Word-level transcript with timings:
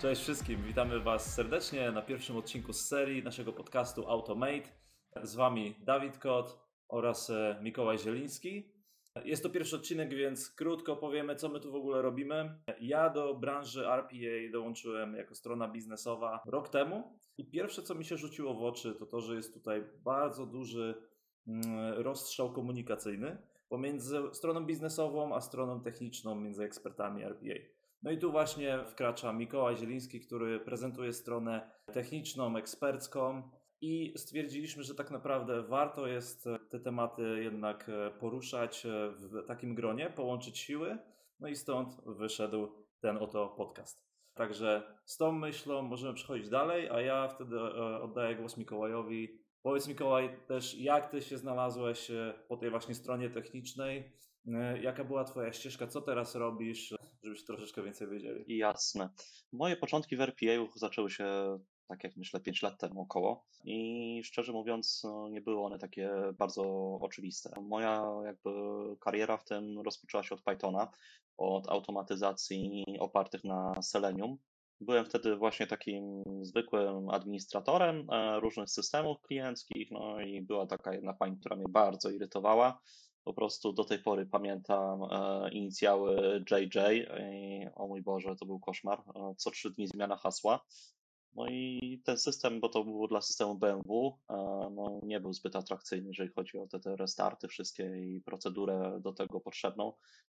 Cześć 0.00 0.22
wszystkim, 0.22 0.62
witamy 0.62 1.00
Was 1.00 1.34
serdecznie 1.34 1.90
na 1.90 2.02
pierwszym 2.02 2.36
odcinku 2.36 2.72
z 2.72 2.88
serii 2.88 3.22
naszego 3.22 3.52
podcastu 3.52 4.08
Automate. 4.08 4.68
Z 5.22 5.34
Wami 5.34 5.74
Dawid 5.80 6.18
Kot 6.18 6.58
oraz 6.88 7.30
e, 7.30 7.58
Mikołaj 7.62 7.98
Zieliński. 7.98 8.72
Jest 9.24 9.42
to 9.42 9.50
pierwszy 9.50 9.76
odcinek, 9.76 10.14
więc 10.14 10.50
krótko 10.50 10.96
powiemy, 10.96 11.36
co 11.36 11.48
my 11.48 11.60
tu 11.60 11.72
w 11.72 11.74
ogóle 11.74 12.02
robimy. 12.02 12.58
Ja 12.80 13.10
do 13.10 13.34
branży 13.34 13.86
RPA 13.88 14.52
dołączyłem 14.52 15.14
jako 15.14 15.34
strona 15.34 15.68
biznesowa 15.68 16.42
rok 16.46 16.68
temu 16.68 17.18
i 17.38 17.50
pierwsze, 17.50 17.82
co 17.82 17.94
mi 17.94 18.04
się 18.04 18.16
rzuciło 18.16 18.54
w 18.54 18.62
oczy, 18.62 18.94
to 18.94 19.06
to, 19.06 19.20
że 19.20 19.34
jest 19.34 19.54
tutaj 19.54 19.84
bardzo 20.04 20.46
duży 20.46 20.94
mm, 21.46 21.94
rozstrzał 22.02 22.52
komunikacyjny 22.52 23.42
pomiędzy 23.68 24.18
stroną 24.32 24.66
biznesową 24.66 25.34
a 25.34 25.40
stroną 25.40 25.80
techniczną, 25.80 26.34
między 26.34 26.64
ekspertami 26.64 27.22
RPA. 27.22 27.79
No 28.02 28.10
i 28.10 28.18
tu 28.18 28.30
właśnie 28.30 28.84
wkracza 28.86 29.32
Mikołaj 29.32 29.76
Zieliński, 29.76 30.20
który 30.20 30.60
prezentuje 30.60 31.12
stronę 31.12 31.70
techniczną, 31.92 32.56
ekspercką 32.56 33.42
i 33.80 34.14
stwierdziliśmy, 34.16 34.82
że 34.82 34.94
tak 34.94 35.10
naprawdę 35.10 35.62
warto 35.62 36.06
jest 36.06 36.48
te 36.70 36.80
tematy 36.80 37.42
jednak 37.42 37.88
e, 37.88 38.10
poruszać 38.10 38.86
e, 38.86 39.10
w 39.10 39.46
takim 39.46 39.74
gronie, 39.74 40.10
połączyć 40.10 40.58
siły. 40.58 40.98
No 41.40 41.48
i 41.48 41.56
stąd 41.56 41.96
wyszedł 42.06 42.68
ten 43.00 43.16
oto 43.16 43.48
podcast. 43.48 44.10
Także 44.34 44.82
z 45.04 45.16
tą 45.16 45.32
myślą 45.32 45.82
możemy 45.82 46.14
przechodzić 46.14 46.48
dalej, 46.48 46.88
a 46.90 47.00
ja 47.00 47.28
wtedy 47.28 47.56
e, 47.56 48.02
oddaję 48.02 48.36
głos 48.36 48.56
Mikołajowi. 48.56 49.40
Powiedz 49.62 49.88
Mikołaj 49.88 50.36
też, 50.46 50.78
jak 50.78 51.10
ty 51.10 51.22
się 51.22 51.38
znalazłeś 51.38 52.10
po 52.48 52.56
tej 52.56 52.70
właśnie 52.70 52.94
stronie 52.94 53.30
technicznej, 53.30 54.12
jaka 54.80 55.04
była 55.04 55.24
twoja 55.24 55.52
ścieżka, 55.52 55.86
co 55.86 56.00
teraz 56.00 56.34
robisz, 56.34 56.94
żebyście 57.22 57.46
troszeczkę 57.46 57.82
więcej 57.82 58.08
wiedzieli. 58.08 58.58
Jasne. 58.58 59.08
Moje 59.52 59.76
początki 59.76 60.16
w 60.16 60.20
RPA 60.20 60.52
zaczęły 60.76 61.10
się 61.10 61.58
tak 61.90 62.04
jak 62.04 62.16
myślę, 62.16 62.40
5 62.40 62.62
lat 62.62 62.78
temu 62.80 63.00
około. 63.00 63.44
I 63.64 64.20
szczerze 64.24 64.52
mówiąc, 64.52 65.00
no, 65.04 65.28
nie 65.28 65.40
były 65.40 65.60
one 65.60 65.78
takie 65.78 66.10
bardzo 66.38 66.62
oczywiste. 67.00 67.50
Moja 67.62 68.06
jakby 68.24 68.50
kariera 69.00 69.36
w 69.36 69.44
tym 69.44 69.80
rozpoczęła 69.80 70.22
się 70.22 70.34
od 70.34 70.42
Pythona, 70.42 70.90
od 71.36 71.68
automatyzacji 71.68 72.84
opartych 72.98 73.44
na 73.44 73.82
Selenium. 73.82 74.38
Byłem 74.80 75.04
wtedy 75.04 75.36
właśnie 75.36 75.66
takim 75.66 76.22
zwykłym 76.42 77.08
administratorem 77.08 78.06
e, 78.10 78.40
różnych 78.40 78.70
systemów 78.70 79.20
klienckich, 79.22 79.90
no 79.90 80.20
i 80.20 80.42
była 80.42 80.66
taka 80.66 80.94
jedna 80.94 81.12
pani, 81.12 81.36
która 81.36 81.56
mnie 81.56 81.68
bardzo 81.68 82.10
irytowała. 82.10 82.80
Po 83.24 83.34
prostu 83.34 83.72
do 83.72 83.84
tej 83.84 83.98
pory 83.98 84.26
pamiętam 84.26 85.02
e, 85.02 85.50
inicjały 85.52 86.44
JJ 86.50 86.78
i 87.20 87.66
o 87.74 87.86
mój 87.86 88.02
Boże, 88.02 88.36
to 88.36 88.46
był 88.46 88.60
koszmar. 88.60 89.00
E, 89.00 89.34
co 89.36 89.50
trzy 89.50 89.70
dni 89.70 89.86
zmiana 89.86 90.16
hasła. 90.16 90.60
No 91.34 91.46
i 91.46 92.02
ten 92.04 92.18
system, 92.18 92.60
bo 92.60 92.68
to 92.68 92.84
było 92.84 93.08
dla 93.08 93.20
systemu 93.20 93.54
BMW, 93.54 94.18
no 94.70 95.00
nie 95.02 95.20
był 95.20 95.32
zbyt 95.32 95.56
atrakcyjny, 95.56 96.08
jeżeli 96.08 96.30
chodzi 96.30 96.58
o 96.58 96.66
te, 96.66 96.80
te 96.80 96.96
restarty 96.96 97.48
wszystkie 97.48 97.84
i 97.84 98.20
procedurę 98.20 99.00
do 99.02 99.12
tego 99.12 99.40
potrzebną, 99.40 99.92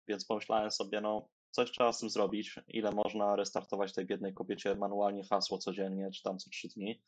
więc 0.08 0.26
pomyślałem 0.26 0.72
sobie, 0.72 1.02
no 1.02 1.30
coś 1.52 1.72
trzeba 1.72 1.94
z 1.94 2.00
tym 2.00 2.10
zrobić, 2.10 2.60
ile 2.68 2.92
można 2.92 3.36
restartować 3.36 3.94
tej 3.94 4.06
biednej 4.06 4.34
kobiecie 4.34 4.76
manualnie 4.76 5.24
hasło 5.24 5.58
codziennie, 5.58 6.12
czy 6.12 6.24
tam 6.24 6.38
co 6.38 6.50
trzy 6.50 6.68
dni. 6.68 7.02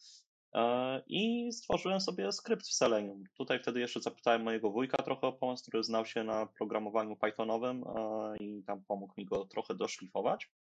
E, 0.56 1.02
I 1.08 1.52
stworzyłem 1.52 2.02
sobie 2.02 2.32
skrypt 2.32 2.66
w 2.66 2.74
Selenium. 2.74 3.24
Tutaj 3.38 3.60
wtedy 3.60 3.80
jeszcze 3.80 4.02
zapytałem 4.02 4.44
mojego 4.44 4.72
wujka 4.72 5.04
trochę 5.04 5.28
o 5.28 5.34
pomoc, 5.34 5.62
który 5.62 5.84
znał 5.84 6.06
się 6.06 6.24
na 6.24 6.46
programowaniu 6.46 7.16
Pythonowym 7.16 7.84
e, 7.84 8.38
i 8.38 8.64
tam 8.64 8.84
pomógł 8.88 9.14
mi 9.18 9.26
go 9.26 9.46
trochę 9.46 9.76
doszlifować. 9.76 10.52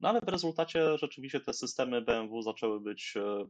No 0.00 0.08
ale 0.08 0.20
w 0.20 0.28
rezultacie 0.28 0.98
rzeczywiście 0.98 1.40
te 1.40 1.52
systemy 1.52 2.02
BMW 2.02 2.42
zaczęły 2.42 2.80
być 2.80 3.14
e, 3.16 3.46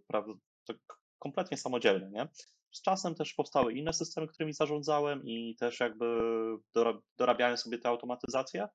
tak 0.67 0.77
kompletnie 1.19 1.57
samodzielne. 1.57 2.11
Nie? 2.11 2.29
Z 2.73 2.83
czasem 2.83 3.15
też 3.15 3.35
powstały 3.35 3.73
inne 3.73 3.93
systemy, 3.93 4.29
którymi 4.29 4.53
zarządzałem 4.53 5.25
i 5.25 5.57
też 5.57 5.81
jakby 5.81 6.07
dorabiałem 7.19 7.57
sobie 7.57 7.79
tę 7.79 7.89
automatyzację. 7.89 8.69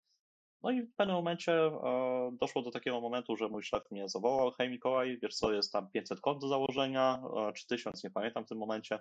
No 0.63 0.71
i 0.71 0.81
w 0.81 0.95
pewnym 0.95 1.15
momencie 1.15 1.51
e, 1.53 2.31
doszło 2.41 2.61
do 2.61 2.71
takiego 2.71 3.01
momentu, 3.01 3.35
że 3.35 3.47
mój 3.47 3.63
szef 3.63 3.91
mnie 3.91 4.09
zawołał, 4.09 4.51
hej 4.51 4.69
Mikołaj, 4.69 5.19
wiesz 5.21 5.35
co, 5.35 5.53
jest 5.53 5.73
tam 5.73 5.91
500 5.91 6.21
kont 6.21 6.41
do 6.41 6.47
założenia, 6.47 7.23
e, 7.49 7.53
czy 7.53 7.67
1000, 7.67 8.03
nie 8.03 8.11
pamiętam 8.11 8.45
w 8.45 8.49
tym 8.49 8.57
momencie, 8.57 8.95
e, 8.95 8.99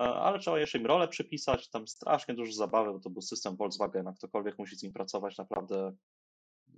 ale 0.00 0.38
trzeba 0.38 0.58
jeszcze 0.58 0.78
im 0.78 0.86
rolę 0.86 1.08
przypisać, 1.08 1.68
tam 1.68 1.88
strasznie 1.88 2.34
dużo 2.34 2.52
zabawy, 2.52 2.92
bo 2.92 3.00
to 3.00 3.10
był 3.10 3.22
system 3.22 3.56
Volkswagena, 3.56 4.12
ktokolwiek 4.12 4.58
musi 4.58 4.76
z 4.76 4.82
nim 4.82 4.92
pracować, 4.92 5.38
naprawdę 5.38 5.92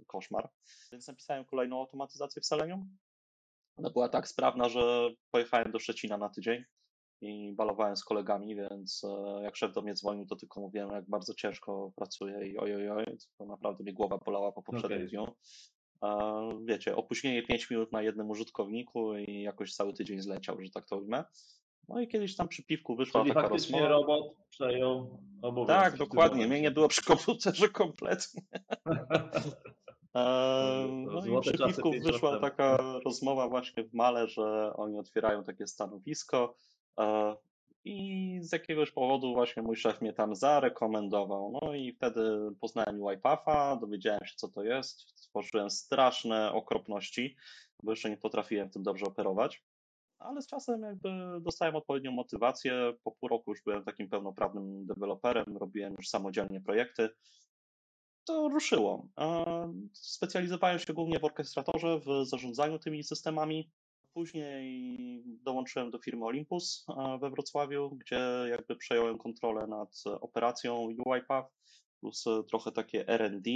koszmar. 0.07 0.49
Więc 0.93 1.09
napisałem 1.09 1.45
kolejną 1.45 1.81
automatyzację 1.81 2.43
w 2.43 2.47
Selenium. 2.47 2.97
Ona 3.77 3.91
była 3.91 4.09
tak 4.09 4.29
sprawna, 4.29 4.69
że 4.69 5.11
pojechałem 5.31 5.73
do 5.73 5.79
Szczecina 5.79 6.19
na 6.19 6.29
tydzień 6.29 6.65
i 7.21 7.53
balowałem 7.53 7.97
z 7.97 8.05
kolegami, 8.05 8.57
więc 8.57 9.05
e, 9.05 9.43
jak 9.43 9.57
szef 9.57 9.73
do 9.73 9.83
mnie 9.83 9.95
dzwonił, 9.95 10.27
to 10.27 10.37
tylko 10.37 10.61
mówiłem, 10.61 10.91
jak 10.91 11.09
bardzo 11.09 11.35
ciężko 11.35 11.93
pracuję 11.97 12.49
i 12.49 12.59
oj, 12.59 12.75
oj, 12.75 12.91
oj, 12.91 13.05
to 13.39 13.47
naprawdę 13.47 13.85
mnie 13.85 13.93
głowa 13.93 14.19
bolała 14.19 14.53
po 14.53 14.63
poprzednim 14.63 14.99
okay. 14.99 15.09
dniu. 15.09 15.27
Wiecie, 16.65 16.97
opóźnienie 16.97 17.43
5 17.43 17.71
minut 17.71 17.93
na 17.93 18.03
jednym 18.03 18.31
użytkowniku 18.31 19.17
i 19.17 19.43
jakoś 19.43 19.75
cały 19.75 19.93
tydzień 19.93 20.21
zleciał, 20.21 20.61
że 20.61 20.71
tak 20.71 20.87
to 20.87 20.97
ujmę. 20.97 21.25
No 21.89 22.01
i 22.01 22.09
kiedyś 22.09 22.37
tam 22.37 22.49
przy 22.49 22.65
piwku 22.65 22.97
wyszła 22.97 23.23
Czyli 23.23 23.35
taka 23.35 23.49
rozmowa. 23.49 23.89
robot 23.89 24.37
przejął 24.51 25.21
obowiązki. 25.43 25.83
Tak, 25.83 25.97
dokładnie. 25.97 26.47
Mnie 26.47 26.61
nie 26.61 26.71
było 26.71 26.89
przy 26.89 27.05
komputerze 27.05 27.69
kompletnie. 27.83 28.43
No 30.15 31.27
i 31.27 31.41
przy 31.41 31.59
piwku 31.67 31.91
wyszła 31.91 32.41
taka 32.41 32.77
rozmowa 33.05 33.49
właśnie 33.49 33.85
w 33.85 33.95
Male, 33.95 34.29
że 34.29 34.73
oni 34.77 34.99
otwierają 34.99 35.45
takie 35.45 35.67
stanowisko 35.67 36.57
i 37.85 38.39
z 38.43 38.53
jakiegoś 38.53 38.91
powodu 38.91 39.35
właśnie 39.35 39.63
mój 39.63 39.77
szef 39.77 40.01
mnie 40.01 40.13
tam 40.13 40.35
zarekomendował. 40.35 41.59
No 41.63 41.75
i 41.75 41.93
wtedy 41.93 42.51
poznałem 42.61 43.03
UiPatha, 43.03 43.77
dowiedziałem 43.77 44.25
się 44.25 44.35
co 44.37 44.49
to 44.49 44.63
jest, 44.63 45.21
stworzyłem 45.21 45.71
straszne 45.71 46.53
okropności, 46.53 47.37
bo 47.83 47.93
jeszcze 47.93 48.11
nie 48.11 48.17
potrafiłem 48.17 48.71
tym 48.71 48.83
dobrze 48.83 49.07
operować 49.07 49.63
ale 50.25 50.43
z 50.43 50.47
czasem 50.47 50.83
jakby 50.83 51.09
dostałem 51.41 51.77
odpowiednią 51.77 52.13
motywację. 52.13 52.93
Po 53.03 53.13
pół 53.13 53.29
roku 53.29 53.51
już 53.51 53.63
byłem 53.63 53.85
takim 53.85 54.09
pełnoprawnym 54.09 54.87
deweloperem, 54.87 55.57
robiłem 55.57 55.95
już 55.99 56.09
samodzielnie 56.09 56.61
projekty. 56.61 57.09
To 58.25 58.49
ruszyło. 58.49 59.09
Specjalizowałem 59.93 60.79
się 60.79 60.93
głównie 60.95 61.19
w 61.19 61.25
orkestratorze, 61.25 62.01
w 62.01 62.27
zarządzaniu 62.27 62.79
tymi 62.79 63.05
systemami. 63.05 63.71
Później 64.15 65.23
dołączyłem 65.43 65.91
do 65.91 65.99
firmy 65.99 66.25
Olympus 66.25 66.87
we 67.21 67.31
Wrocławiu, 67.31 67.91
gdzie 67.91 68.21
jakby 68.51 68.77
przejąłem 68.77 69.19
kontrolę 69.19 69.67
nad 69.67 70.03
operacją 70.21 70.95
UiPath, 71.07 71.53
plus 72.01 72.25
trochę 72.49 72.73
takie 72.73 73.09
R&D, 73.09 73.51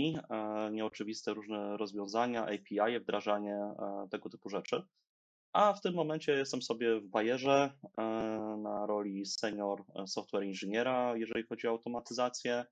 nieoczywiste 0.73 1.35
różne 1.35 1.77
rozwiązania, 1.77 2.43
API, 2.43 3.01
wdrażanie 3.01 3.75
tego 4.11 4.31
typu 4.31 4.49
rzeczy. 4.49 4.83
A 5.53 5.73
w 5.73 5.81
tym 5.81 5.95
momencie 5.95 6.33
jestem 6.33 6.63
sobie 6.63 7.01
w 7.01 7.07
Bayerze 7.09 7.73
e, 7.99 8.03
na 8.63 8.87
roli 8.87 9.27
senior 9.27 9.85
software 10.07 10.45
inżyniera, 10.45 11.17
jeżeli 11.17 11.47
chodzi 11.47 11.67
o 11.67 11.71
automatyzację. 11.71 12.65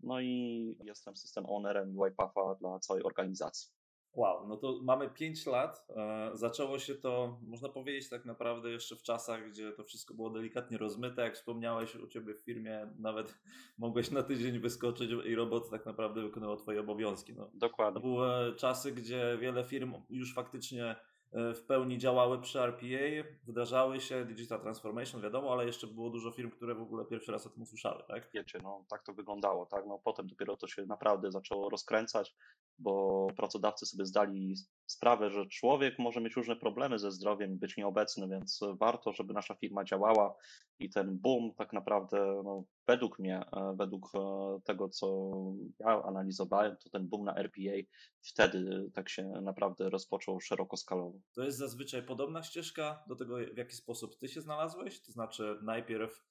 No 0.00 0.20
i 0.20 0.76
jestem 0.84 1.16
system 1.16 1.46
ownerem 1.46 1.98
UiPatha 1.98 2.54
dla 2.60 2.78
całej 2.78 3.02
organizacji. 3.02 3.79
Wow, 4.14 4.48
no 4.48 4.56
to 4.56 4.78
mamy 4.82 5.10
5 5.10 5.46
lat. 5.46 5.86
E, 5.96 6.30
zaczęło 6.34 6.78
się 6.78 6.94
to, 6.94 7.38
można 7.42 7.68
powiedzieć, 7.68 8.08
tak 8.08 8.24
naprawdę 8.24 8.70
jeszcze 8.70 8.96
w 8.96 9.02
czasach, 9.02 9.48
gdzie 9.50 9.72
to 9.72 9.84
wszystko 9.84 10.14
było 10.14 10.30
delikatnie 10.30 10.78
rozmyte. 10.78 11.22
Jak 11.22 11.34
wspomniałeś 11.34 11.96
u 11.96 12.06
ciebie 12.06 12.34
w 12.34 12.44
firmie, 12.44 12.90
nawet 12.98 13.38
mogłeś 13.78 14.10
na 14.10 14.22
tydzień 14.22 14.58
wyskoczyć 14.58 15.10
i 15.26 15.34
robot 15.34 15.70
tak 15.70 15.86
naprawdę 15.86 16.22
wykonywał 16.22 16.56
Twoje 16.56 16.80
obowiązki. 16.80 17.34
No, 17.34 17.50
Dokładnie. 17.54 18.00
To 18.00 18.06
były 18.06 18.56
czasy, 18.56 18.92
gdzie 18.92 19.38
wiele 19.40 19.64
firm 19.64 19.94
już 20.10 20.34
faktycznie 20.34 20.96
w 21.32 21.60
pełni 21.66 21.98
działały 21.98 22.40
przy 22.40 22.60
RPA, 22.60 23.28
wdrażały 23.46 24.00
się, 24.00 24.24
Digital 24.24 24.60
Transformation 24.60 25.20
wiadomo, 25.20 25.52
ale 25.52 25.66
jeszcze 25.66 25.86
było 25.86 26.10
dużo 26.10 26.30
firm, 26.30 26.50
które 26.50 26.74
w 26.74 26.82
ogóle 26.82 27.04
pierwszy 27.04 27.32
raz 27.32 27.46
o 27.46 27.50
tym 27.50 27.62
usłyszały, 27.62 28.02
tak? 28.08 28.30
Wiecie, 28.34 28.58
no 28.62 28.84
tak 28.88 29.02
to 29.02 29.14
wyglądało, 29.14 29.66
tak? 29.66 29.86
No 29.86 29.98
potem 29.98 30.26
dopiero 30.26 30.56
to 30.56 30.66
się 30.66 30.86
naprawdę 30.86 31.32
zaczęło 31.32 31.70
rozkręcać, 31.70 32.34
bo 32.78 33.26
pracodawcy 33.36 33.86
sobie 33.86 34.06
zdali 34.06 34.54
sprawę, 34.90 35.30
że 35.30 35.46
człowiek 35.46 35.98
może 35.98 36.20
mieć 36.20 36.36
różne 36.36 36.56
problemy 36.56 36.98
ze 36.98 37.10
zdrowiem 37.10 37.52
i 37.52 37.56
być 37.56 37.76
nieobecny, 37.76 38.28
więc 38.28 38.60
warto, 38.80 39.12
żeby 39.12 39.34
nasza 39.34 39.54
firma 39.54 39.84
działała 39.84 40.34
i 40.78 40.90
ten 40.90 41.18
boom 41.18 41.54
tak 41.54 41.72
naprawdę, 41.72 42.42
no, 42.44 42.64
według 42.86 43.18
mnie, 43.18 43.44
e, 43.52 43.74
według 43.76 44.10
e, 44.14 44.18
tego, 44.64 44.88
co 44.88 45.30
ja 45.78 46.02
analizowałem, 46.02 46.76
to 46.76 46.90
ten 46.90 47.08
boom 47.08 47.24
na 47.24 47.36
RPA 47.36 47.76
wtedy 48.22 48.90
tak 48.94 49.08
się 49.08 49.28
naprawdę 49.28 49.90
rozpoczął 49.90 50.40
szerokoskalowo. 50.40 51.18
To 51.34 51.44
jest 51.44 51.58
zazwyczaj 51.58 52.02
podobna 52.02 52.42
ścieżka 52.42 53.04
do 53.08 53.16
tego, 53.16 53.36
w 53.54 53.56
jaki 53.56 53.76
sposób 53.76 54.16
ty 54.18 54.28
się 54.28 54.40
znalazłeś, 54.40 55.00
to 55.00 55.12
znaczy 55.12 55.58
najpierw 55.62 56.24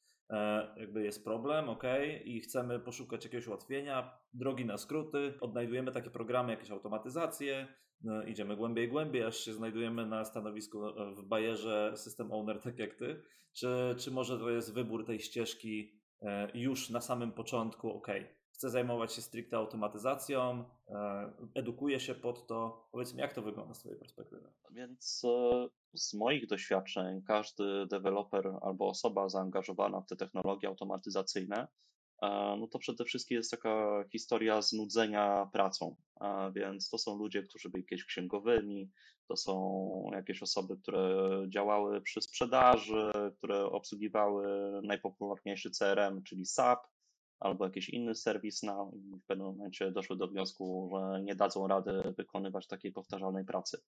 jakby 0.77 1.03
jest 1.03 1.23
problem, 1.23 1.69
ok, 1.69 1.83
i 2.23 2.41
chcemy 2.41 2.79
poszukać 2.79 3.23
jakiegoś 3.23 3.47
ułatwienia, 3.47 4.17
drogi 4.33 4.65
na 4.65 4.77
skróty, 4.77 5.33
odnajdujemy 5.41 5.91
takie 5.91 6.09
programy, 6.09 6.51
jakieś 6.51 6.71
automatyzacje, 6.71 7.67
no, 8.01 8.23
idziemy 8.23 8.55
głębiej, 8.55 8.89
głębiej, 8.89 9.23
aż 9.23 9.37
się 9.37 9.53
znajdujemy 9.53 10.05
na 10.05 10.25
stanowisku 10.25 10.81
w 11.17 11.23
bajerze 11.23 11.93
system 11.95 12.31
owner, 12.31 12.61
tak 12.61 12.79
jak 12.79 12.95
ty, 12.95 13.21
czy, 13.53 13.95
czy 13.97 14.11
może 14.11 14.39
to 14.39 14.49
jest 14.49 14.73
wybór 14.73 15.05
tej 15.05 15.19
ścieżki 15.19 15.99
już 16.53 16.89
na 16.89 17.01
samym 17.01 17.31
początku, 17.31 17.91
ok, 17.91 18.07
chcę 18.59 18.69
zajmować 18.69 19.13
się 19.13 19.21
stricte 19.21 19.57
automatyzacją, 19.57 20.63
e, 20.87 21.31
edukuję 21.55 21.99
się 21.99 22.15
pod 22.15 22.47
to. 22.47 22.87
Powiedz 22.91 23.13
mi, 23.13 23.19
jak 23.19 23.33
to 23.33 23.41
wygląda 23.41 23.73
z 23.73 23.79
Twojej 23.79 23.99
perspektywy? 23.99 24.51
Więc 24.71 25.21
e, 25.25 25.67
z 25.93 26.13
moich 26.13 26.47
doświadczeń 26.47 27.21
każdy 27.21 27.85
deweloper 27.87 28.51
albo 28.61 28.87
osoba 28.87 29.29
zaangażowana 29.29 30.01
w 30.01 30.05
te 30.05 30.15
technologie 30.15 30.67
automatyzacyjne, 30.67 31.67
e, 32.21 32.27
no 32.59 32.67
to 32.67 32.79
przede 32.79 33.05
wszystkim 33.05 33.37
jest 33.37 33.51
taka 33.51 34.03
historia 34.11 34.61
znudzenia 34.61 35.49
pracą. 35.53 35.95
Więc 36.53 36.89
to 36.89 36.97
są 36.97 37.17
ludzie, 37.17 37.43
którzy 37.43 37.69
byli 37.69 37.85
kiedyś 37.85 38.05
księgowymi, 38.05 38.91
to 39.27 39.35
są 39.37 40.11
jakieś 40.13 40.41
osoby, 40.41 40.77
które 40.77 41.29
działały 41.49 42.01
przy 42.01 42.21
sprzedaży, 42.21 43.11
które 43.37 43.65
obsługiwały 43.65 44.47
najpopularniejszy 44.83 45.71
CRM, 45.71 46.23
czyli 46.23 46.45
SAP, 46.45 46.87
albo 47.39 47.65
jakiś 47.65 47.89
inny 47.89 48.15
serwis 48.15 48.63
na 48.63 48.89
i 48.93 49.17
w 49.17 49.25
pewnym 49.25 49.47
momencie 49.47 49.91
doszły 49.91 50.17
do 50.17 50.27
wniosku, 50.27 50.89
że 50.93 51.23
nie 51.23 51.35
dadzą 51.35 51.67
rady 51.67 52.13
wykonywać 52.17 52.67
takiej 52.67 52.91
powtarzalnej 52.91 53.45
pracy. 53.45 53.81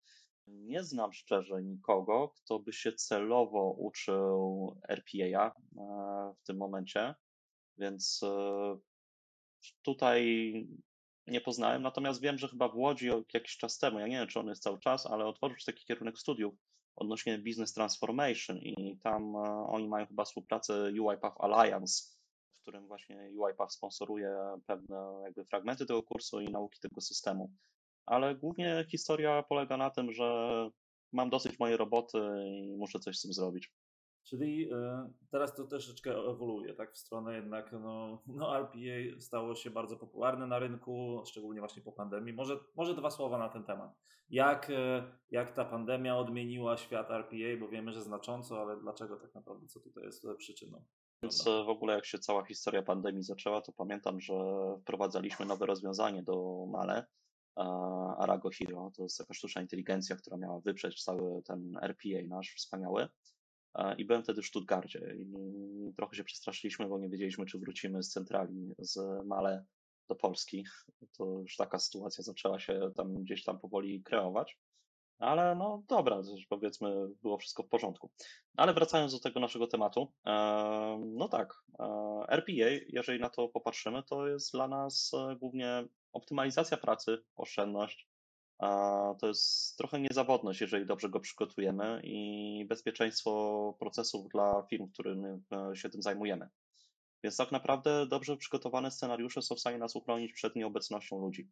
Nie 0.48 0.84
znam 0.84 1.14
szczerze 1.14 1.64
nikogo, 1.64 2.30
kto 2.30 2.60
by 2.60 2.74
się 2.74 2.94
celowo 2.94 3.72
uczył 3.72 4.76
RPA 4.90 5.48
e, 5.48 5.54
w 6.40 6.44
tym 6.44 6.58
momencie, 6.58 7.16
więc 7.78 8.24
e, 8.24 8.78
tutaj 9.82 10.52
nie 11.28 11.42
poznałem, 11.42 11.82
natomiast 11.82 12.22
wiem, 12.22 12.38
że 12.38 12.48
chyba 12.48 12.70
w 12.70 12.76
Łodzi 12.76 13.10
jakiś 13.34 13.58
czas 13.58 13.78
temu, 13.78 14.00
ja 14.00 14.08
nie 14.08 14.18
wiem, 14.18 14.28
czy 14.28 14.40
on 14.40 14.48
jest 14.48 14.64
cały 14.64 14.80
czas, 14.80 15.06
ale 15.06 15.26
otworzył 15.26 15.58
się 15.58 15.66
taki 15.66 15.86
kierunek 15.86 16.20
studiów 16.20 16.54
odnośnie 16.96 17.38
Business 17.38 17.74
Transformation 17.74 18.58
i 18.58 18.98
tam 19.04 19.36
e, 19.36 19.40
oni 19.68 19.88
mają 19.88 20.06
chyba 20.08 20.26
współpracę 20.26 20.92
UiPath 21.02 21.36
Alliance, 21.40 22.21
w 22.62 22.64
którym 22.64 22.88
właśnie 22.88 23.32
UiPath 23.36 23.74
sponsoruje 23.74 24.36
pewne 24.68 25.22
jakby 25.24 25.46
fragmenty 25.46 25.86
tego 25.86 26.04
kursu 26.04 26.42
i 26.42 26.52
nauki 26.52 26.80
tego 26.80 27.02
systemu. 27.02 27.52
Ale 28.06 28.36
głównie 28.36 28.86
historia 28.92 29.44
polega 29.44 29.78
na 29.78 29.90
tym, 29.90 30.14
że 30.14 30.70
mam 31.14 31.30
dosyć 31.30 31.60
mojej 31.60 31.78
roboty 31.78 32.18
i 32.46 32.76
muszę 32.78 33.00
coś 33.00 33.18
z 33.18 33.22
tym 33.22 33.34
zrobić. 33.34 33.74
Czyli 34.24 34.72
e, 34.74 35.10
teraz 35.32 35.56
to 35.56 35.68
troszeczkę 35.68 36.12
ewoluuje, 36.12 36.74
tak? 36.74 36.94
W 36.94 36.98
stronę 36.98 37.36
jednak, 37.36 37.72
no, 37.72 38.22
no 38.28 38.58
RPA 38.58 39.20
stało 39.20 39.56
się 39.56 39.72
bardzo 39.72 39.98
popularne 39.98 40.48
na 40.48 40.60
rynku, 40.60 41.24
szczególnie 41.26 41.60
właśnie 41.60 41.82
po 41.82 41.92
pandemii. 41.92 42.34
Może, 42.34 42.60
może 42.76 42.96
dwa 42.96 43.12
słowa 43.12 43.38
na 43.38 43.50
ten 43.50 43.64
temat. 43.64 43.92
Jak, 44.30 44.70
e, 44.70 45.04
jak 45.32 45.52
ta 45.52 45.66
pandemia 45.66 46.18
odmieniła 46.18 46.78
świat 46.78 47.12
RPA, 47.12 47.60
bo 47.60 47.68
wiemy, 47.68 47.94
że 47.94 48.02
znacząco, 48.02 48.62
ale 48.62 48.78
dlaczego 48.78 49.18
tak 49.18 49.36
naprawdę, 49.36 49.68
co 49.68 49.80
tutaj 49.80 50.04
jest 50.04 50.28
przyczyną? 50.38 50.84
Więc 51.24 51.44
w 51.44 51.70
ogóle 51.70 51.94
jak 51.94 52.06
się 52.06 52.20
cała 52.20 52.46
historia 52.46 52.84
pandemii 52.84 53.24
zaczęła, 53.24 53.62
to 53.62 53.72
pamiętam, 53.72 54.22
że 54.22 54.34
wprowadzaliśmy 54.82 55.46
nowe 55.46 55.66
rozwiązanie 55.66 56.24
do 56.24 56.66
Male, 56.70 57.06
Arago 58.18 58.50
Hero. 58.50 58.92
To 58.96 59.04
jest 59.04 59.18
taka 59.18 59.34
sztuczna 59.34 59.62
inteligencja, 59.62 60.16
która 60.16 60.38
miała 60.38 60.60
wyprzeć 60.60 61.04
cały 61.04 61.44
ten 61.44 61.78
RPA 61.82 62.28
nasz 62.28 62.54
wspaniały. 62.56 63.08
I 63.98 64.06
byłem 64.06 64.24
wtedy 64.24 64.42
w 64.42 64.46
Stuttgarcie 64.46 65.16
i 65.18 65.34
trochę 65.98 66.16
się 66.16 66.24
przestraszyliśmy, 66.24 66.88
bo 66.88 67.00
nie 67.00 67.10
wiedzieliśmy, 67.10 67.46
czy 67.46 67.60
wrócimy 67.60 68.04
z 68.04 68.10
centrali 68.10 68.74
z 68.80 69.26
Male 69.26 69.66
do 70.10 70.16
Polski. 70.16 70.66
To 71.18 71.26
już 71.26 71.56
taka 71.56 71.80
sytuacja 71.80 72.24
zaczęła 72.24 72.60
się 72.60 72.92
tam 72.96 73.14
gdzieś 73.14 73.44
tam 73.44 73.60
powoli 73.60 74.04
kreować. 74.04 74.60
Ale 75.22 75.56
no 75.56 75.84
dobra, 75.88 76.22
powiedzmy, 76.50 77.08
było 77.22 77.38
wszystko 77.38 77.64
w 77.64 77.68
porządku. 77.68 78.10
Ale 78.58 78.74
wracając 78.74 79.14
do 79.14 79.20
tego 79.20 79.40
naszego 79.40 79.68
tematu, 79.68 80.12
no 81.00 81.28
tak, 81.32 81.64
RPA, 82.28 82.70
jeżeli 82.88 83.20
na 83.20 83.30
to 83.30 83.48
popatrzymy, 83.48 84.04
to 84.04 84.28
jest 84.28 84.52
dla 84.52 84.68
nas 84.68 85.12
e, 85.14 85.36
głównie 85.36 85.84
optymalizacja 86.14 86.78
pracy, 86.78 87.24
oszczędność. 87.36 88.08
To 89.20 89.28
jest 89.28 89.78
trochę 89.78 90.00
niezawodność, 90.00 90.62
jeżeli 90.62 90.86
dobrze 90.86 91.10
go 91.10 91.20
przygotujemy 91.20 92.02
i 92.04 92.66
bezpieczeństwo 92.70 93.76
procesów 93.80 94.30
dla 94.30 94.64
firm, 94.70 94.88
którym 94.88 95.44
e, 95.52 95.76
się 95.76 95.90
tym 95.90 96.02
zajmujemy. 96.02 96.50
Więc 97.24 97.38
tak 97.38 97.52
naprawdę 97.52 98.06
dobrze 98.06 98.38
przygotowane 98.38 98.92
scenariusze 98.92 99.42
są 99.42 99.56
w 99.56 99.60
stanie 99.60 99.78
nas 99.78 99.96
uchronić 99.96 100.34
przed 100.34 100.56
nieobecnością 100.56 101.20
ludzi. 101.20 101.50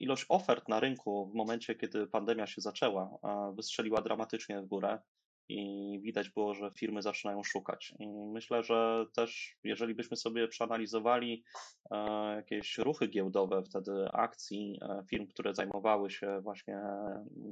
Ilość 0.00 0.26
ofert 0.28 0.68
na 0.68 0.80
rynku 0.80 1.30
w 1.30 1.34
momencie, 1.34 1.74
kiedy 1.74 2.06
pandemia 2.06 2.46
się 2.46 2.60
zaczęła, 2.60 3.18
wystrzeliła 3.56 4.02
dramatycznie 4.02 4.62
w 4.62 4.66
górę 4.66 4.98
i 5.48 6.00
widać 6.02 6.30
było, 6.30 6.54
że 6.54 6.70
firmy 6.70 7.02
zaczynają 7.02 7.42
szukać. 7.42 7.94
I 7.98 8.08
myślę, 8.08 8.62
że 8.62 9.06
też 9.14 9.56
jeżeli 9.64 9.94
byśmy 9.94 10.16
sobie 10.16 10.48
przeanalizowali 10.48 11.44
e, 11.90 11.96
jakieś 12.36 12.78
ruchy 12.78 13.08
giełdowe 13.08 13.62
wtedy 13.62 14.08
akcji 14.12 14.78
e, 14.82 15.02
firm, 15.10 15.26
które 15.26 15.54
zajmowały 15.54 16.10
się 16.10 16.40
właśnie 16.42 16.80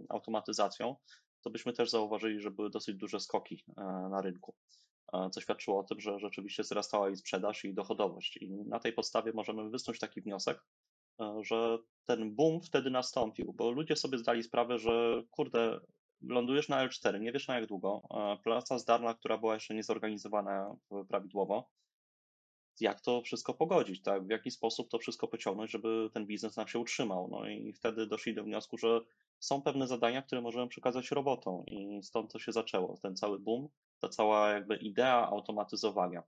automatyzacją, 0.08 0.96
to 1.42 1.50
byśmy 1.50 1.72
też 1.72 1.90
zauważyli, 1.90 2.40
że 2.40 2.50
były 2.50 2.70
dosyć 2.70 2.96
duże 2.96 3.20
skoki 3.20 3.64
e, 3.76 3.82
na 4.10 4.20
rynku 4.22 4.54
co 5.32 5.40
świadczyło 5.40 5.78
o 5.78 5.84
tym, 5.84 6.00
że 6.00 6.18
rzeczywiście 6.18 6.62
wzrastała 6.62 7.06
jej 7.06 7.16
sprzedaż 7.16 7.64
i 7.64 7.74
dochodowość. 7.74 8.36
I 8.36 8.50
na 8.50 8.78
tej 8.78 8.92
podstawie 8.92 9.32
możemy 9.32 9.70
wysnuć 9.70 9.98
taki 9.98 10.20
wniosek, 10.20 10.64
e, 11.20 11.40
że 11.42 11.78
ten 12.06 12.34
boom 12.34 12.60
wtedy 12.60 12.90
nastąpił, 12.90 13.52
bo 13.52 13.70
ludzie 13.70 13.96
sobie 13.96 14.18
zdali 14.18 14.42
sprawę, 14.42 14.78
że 14.78 15.22
kurde, 15.30 15.80
lądujesz 16.22 16.68
na 16.68 16.88
L4, 16.88 17.20
nie 17.20 17.32
wiesz 17.32 17.48
na 17.48 17.54
jak 17.54 17.66
długo, 17.66 18.02
praca 18.44 18.78
zdalna, 18.78 19.14
która 19.14 19.38
była 19.38 19.54
jeszcze 19.54 19.74
niezorganizowana 19.74 20.76
prawidłowo, 21.08 21.70
jak 22.80 23.00
to 23.00 23.22
wszystko 23.22 23.54
pogodzić, 23.54 24.02
tak? 24.02 24.26
W 24.26 24.30
jaki 24.30 24.50
sposób 24.50 24.88
to 24.88 24.98
wszystko 24.98 25.28
pociągnąć, 25.28 25.70
żeby 25.70 26.10
ten 26.12 26.26
biznes 26.26 26.56
nam 26.56 26.68
się 26.68 26.78
utrzymał. 26.78 27.28
No 27.30 27.48
i 27.48 27.72
wtedy 27.72 28.06
doszli 28.06 28.34
do 28.34 28.44
wniosku, 28.44 28.78
że 28.78 29.00
są 29.38 29.62
pewne 29.62 29.86
zadania, 29.86 30.22
które 30.22 30.40
możemy 30.40 30.68
przekazać 30.68 31.10
robotom 31.10 31.66
i 31.66 32.02
stąd 32.02 32.32
to 32.32 32.38
się 32.38 32.52
zaczęło, 32.52 32.98
ten 33.02 33.16
cały 33.16 33.38
boom, 33.38 33.68
ta 34.00 34.08
cała 34.08 34.50
jakby 34.50 34.76
idea 34.76 35.28
automatyzowania. 35.30 36.22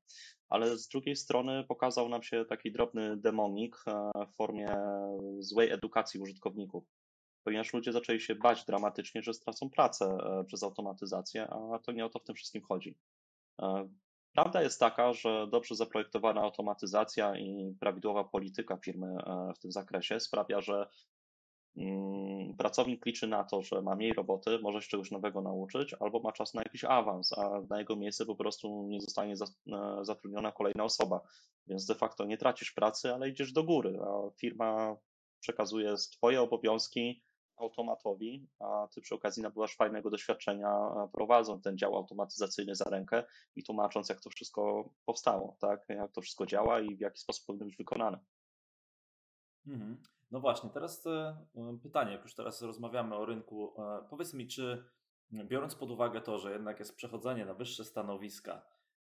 Ale 0.49 0.79
z 0.79 0.89
drugiej 0.89 1.17
strony 1.17 1.65
pokazał 1.69 2.09
nam 2.09 2.23
się 2.23 2.45
taki 2.45 2.73
drobny 2.73 3.17
demonik 3.17 3.77
e, 3.87 4.11
w 4.27 4.37
formie 4.37 4.77
złej 5.39 5.71
edukacji 5.71 6.21
użytkowników, 6.21 6.85
ponieważ 7.45 7.73
ludzie 7.73 7.93
zaczęli 7.93 8.21
się 8.21 8.35
bać 8.35 8.65
dramatycznie, 8.65 9.23
że 9.23 9.35
stracą 9.35 9.71
pracę 9.71 10.05
e, 10.05 10.45
przez 10.45 10.63
automatyzację, 10.63 11.49
a 11.51 11.79
to 11.79 11.93
nie 11.93 12.07
o 12.07 12.09
to 12.09 12.19
w 12.19 12.25
tym 12.25 12.35
wszystkim 12.35 12.63
chodzi. 12.63 12.97
E, 14.33 14.35
prawda 14.35 14.63
jest 14.63 14.81
taka, 14.81 15.13
że 15.13 15.47
dobrze 15.51 15.75
zaprojektowana 15.75 16.41
automatyzacja 16.41 17.39
i 17.39 17.77
prawidłowa 17.81 18.25
polityka 18.25 18.77
firmy 18.77 19.17
w 19.57 19.59
tym 19.59 19.73
zakresie 19.73 20.21
sprawia, 20.21 20.61
że 20.61 20.87
Mm, 21.77 22.57
pracownik 22.57 23.07
liczy 23.07 23.27
na 23.27 23.45
to, 23.45 23.63
że 23.63 23.83
ma 23.83 23.95
mniej 23.95 24.13
roboty, 24.13 24.59
może 24.59 24.83
się 24.83 24.89
czegoś 24.89 25.11
nowego 25.11 25.43
nauczyć, 25.43 25.95
albo 26.01 26.21
ma 26.21 26.33
czas 26.33 26.55
na 26.55 26.63
jakiś 26.63 26.85
awans, 26.85 27.39
a 27.39 27.61
na 27.71 27.79
jego 27.79 27.97
miejsce 27.97 28.27
po 28.27 28.37
prostu 28.37 28.87
nie 28.89 29.01
zostanie 29.01 29.33
e, 29.33 30.05
zatrudniona 30.05 30.53
kolejna 30.53 30.85
osoba. 30.85 31.21
Więc 31.67 31.87
de 31.87 31.95
facto 31.95 32.25
nie 32.25 32.39
tracisz 32.39 32.73
pracy, 32.73 33.15
ale 33.15 33.29
idziesz 33.29 33.53
do 33.53 33.65
góry, 33.65 33.99
a 34.03 34.31
firma 34.41 34.97
przekazuje 35.41 35.95
Twoje 36.13 36.43
obowiązki 36.43 37.23
automatowi, 37.57 38.49
a 38.59 38.89
Ty 38.95 39.01
przy 39.01 39.15
okazji 39.15 39.43
nabywasz 39.43 39.77
fajnego 39.77 40.11
doświadczenia 40.11 40.91
prowadząc 41.13 41.63
ten 41.65 41.79
dział 41.79 41.97
automatyzacyjny 41.97 42.75
za 42.75 42.85
rękę 42.85 43.25
i 43.57 43.63
tłumacząc, 43.63 44.09
jak 44.09 44.21
to 44.21 44.31
wszystko 44.31 44.91
powstało, 45.05 45.57
tak? 45.61 45.89
jak 45.89 46.13
to 46.13 46.21
wszystko 46.21 46.47
działa 46.47 46.81
i 46.81 46.97
w 46.97 47.01
jaki 47.01 47.21
sposób 47.21 47.47
powinno 47.47 47.65
być 47.65 47.77
wykonane. 47.77 48.19
Mhm. 49.67 50.03
No 50.31 50.41
właśnie, 50.41 50.71
teraz 50.71 51.07
e, 51.07 51.37
pytanie, 51.83 52.13
jak 52.13 52.23
już 52.23 52.35
teraz 52.35 52.63
rozmawiamy 52.63 53.17
o 53.17 53.25
rynku, 53.27 53.75
e, 53.79 54.09
powiedz 54.11 54.35
mi, 54.35 54.49
czy 54.49 54.85
biorąc 55.33 55.75
pod 55.75 55.91
uwagę 55.91 56.21
to, 56.21 56.39
że 56.39 56.53
jednak 56.53 56.79
jest 56.79 56.97
przechodzenie 56.97 57.45
na 57.45 57.55
wyższe 57.55 57.85
stanowiska, 57.85 58.63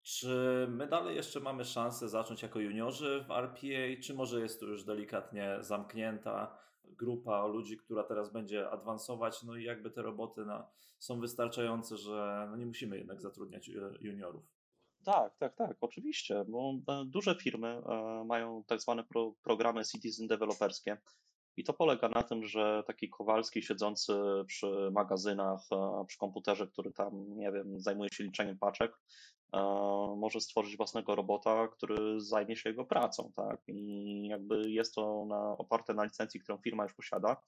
czy 0.02 0.66
my 0.70 0.86
dalej 0.86 1.16
jeszcze 1.16 1.40
mamy 1.40 1.64
szansę 1.64 2.08
zacząć 2.08 2.42
jako 2.42 2.58
juniorzy 2.58 3.24
w 3.28 3.30
RPA, 3.30 4.02
czy 4.02 4.14
może 4.14 4.40
jest 4.40 4.60
to 4.60 4.66
już 4.66 4.84
delikatnie 4.84 5.56
zamknięta 5.60 6.58
grupa 6.96 7.46
ludzi, 7.46 7.76
która 7.76 8.04
teraz 8.04 8.32
będzie 8.32 8.70
awansować, 8.70 9.42
no 9.42 9.56
i 9.56 9.64
jakby 9.64 9.90
te 9.90 10.02
roboty 10.02 10.44
na, 10.44 10.70
są 10.98 11.20
wystarczające, 11.20 11.96
że 11.96 12.46
no 12.50 12.56
nie 12.56 12.66
musimy 12.66 12.98
jednak 12.98 13.20
zatrudniać 13.20 13.68
e, 13.68 13.72
juniorów? 14.00 14.42
Tak, 15.04 15.36
tak, 15.36 15.54
tak, 15.54 15.76
oczywiście, 15.80 16.44
bo 16.48 16.74
e, 16.88 17.04
duże 17.04 17.34
firmy 17.34 17.68
e, 17.68 18.24
mają 18.24 18.64
tak 18.66 18.80
zwane 18.80 19.04
pro, 19.04 19.34
programy 19.42 19.84
citizen 19.84 20.26
deweloperskie 20.26 20.96
i 21.56 21.64
to 21.64 21.72
polega 21.72 22.08
na 22.08 22.22
tym, 22.22 22.44
że 22.44 22.82
taki 22.86 23.08
Kowalski 23.08 23.62
siedzący 23.62 24.12
przy 24.46 24.90
magazynach, 24.92 25.60
e, 25.72 26.04
przy 26.06 26.18
komputerze, 26.18 26.66
który 26.66 26.92
tam, 26.92 27.36
nie 27.36 27.52
wiem, 27.52 27.80
zajmuje 27.80 28.10
się 28.12 28.24
liczeniem 28.24 28.58
paczek, 28.58 28.92
może 30.16 30.40
stworzyć 30.40 30.76
własnego 30.76 31.14
robota, 31.14 31.68
który 31.68 32.20
zajmie 32.20 32.56
się 32.56 32.70
jego 32.70 32.84
pracą, 32.84 33.32
tak? 33.36 33.60
I 33.68 34.26
jakby 34.28 34.70
jest 34.70 34.94
to 34.94 35.24
na, 35.28 35.58
oparte 35.58 35.94
na 35.94 36.04
licencji, 36.04 36.40
którą 36.40 36.58
firma 36.58 36.82
już 36.82 36.94
posiada. 36.94 37.42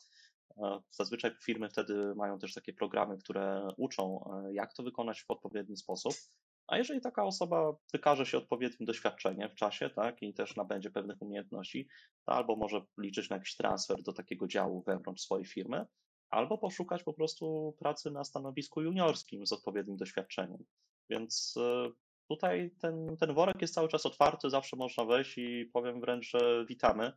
Zazwyczaj 0.90 1.30
firmy 1.42 1.68
wtedy 1.68 2.14
mają 2.14 2.38
też 2.38 2.54
takie 2.54 2.73
programy, 2.73 3.18
które 3.18 3.68
uczą, 3.76 4.30
jak 4.52 4.75
to 4.75 4.82
wykonać 4.82 5.23
w 5.23 5.30
odpowiedni 5.30 5.76
sposób. 5.76 6.12
A 6.66 6.78
jeżeli 6.78 7.00
taka 7.00 7.25
osoba 7.25 7.73
wykaże 7.92 8.26
się 8.26 8.38
odpowiednim 8.38 8.87
doświadczeniem 8.87 9.50
w 9.50 9.54
czasie, 9.54 9.90
tak, 9.90 10.23
i 10.23 10.35
też 10.35 10.57
nabędzie 10.57 10.90
pewnych 10.90 11.23
umiejętności, 11.23 11.88
to 12.26 12.33
albo 12.33 12.57
może 12.57 12.83
liczyć 12.99 13.31
na 13.31 13.37
jakiś 13.37 13.57
transfer 13.57 14.02
do 14.02 14.12
takiego 14.12 14.47
działu 14.47 14.83
wewnątrz 14.87 15.23
swojej 15.23 15.47
firmy, 15.47 15.87
albo 16.31 16.59
poszukać 16.59 17.02
po 17.02 17.12
prostu 17.12 17.76
pracy 17.78 18.11
na 18.11 18.25
stanowisku 18.25 18.83
juniorskim 18.83 19.47
z 19.47 19.52
odpowiednim 19.52 19.97
doświadczeniem. 19.97 20.64
Więc 21.11 21.54
e, 21.57 21.90
tutaj 22.28 22.71
ten, 22.81 23.16
ten 23.16 23.35
worek 23.35 23.62
jest 23.62 23.75
cały 23.75 23.88
czas 23.88 24.07
otwarty, 24.07 24.50
zawsze 24.50 24.76
można 24.76 25.04
wejść 25.04 25.38
i 25.38 25.71
powiem 25.73 26.00
wręcz, 26.00 26.31
że 26.31 26.66
witamy. 26.69 27.12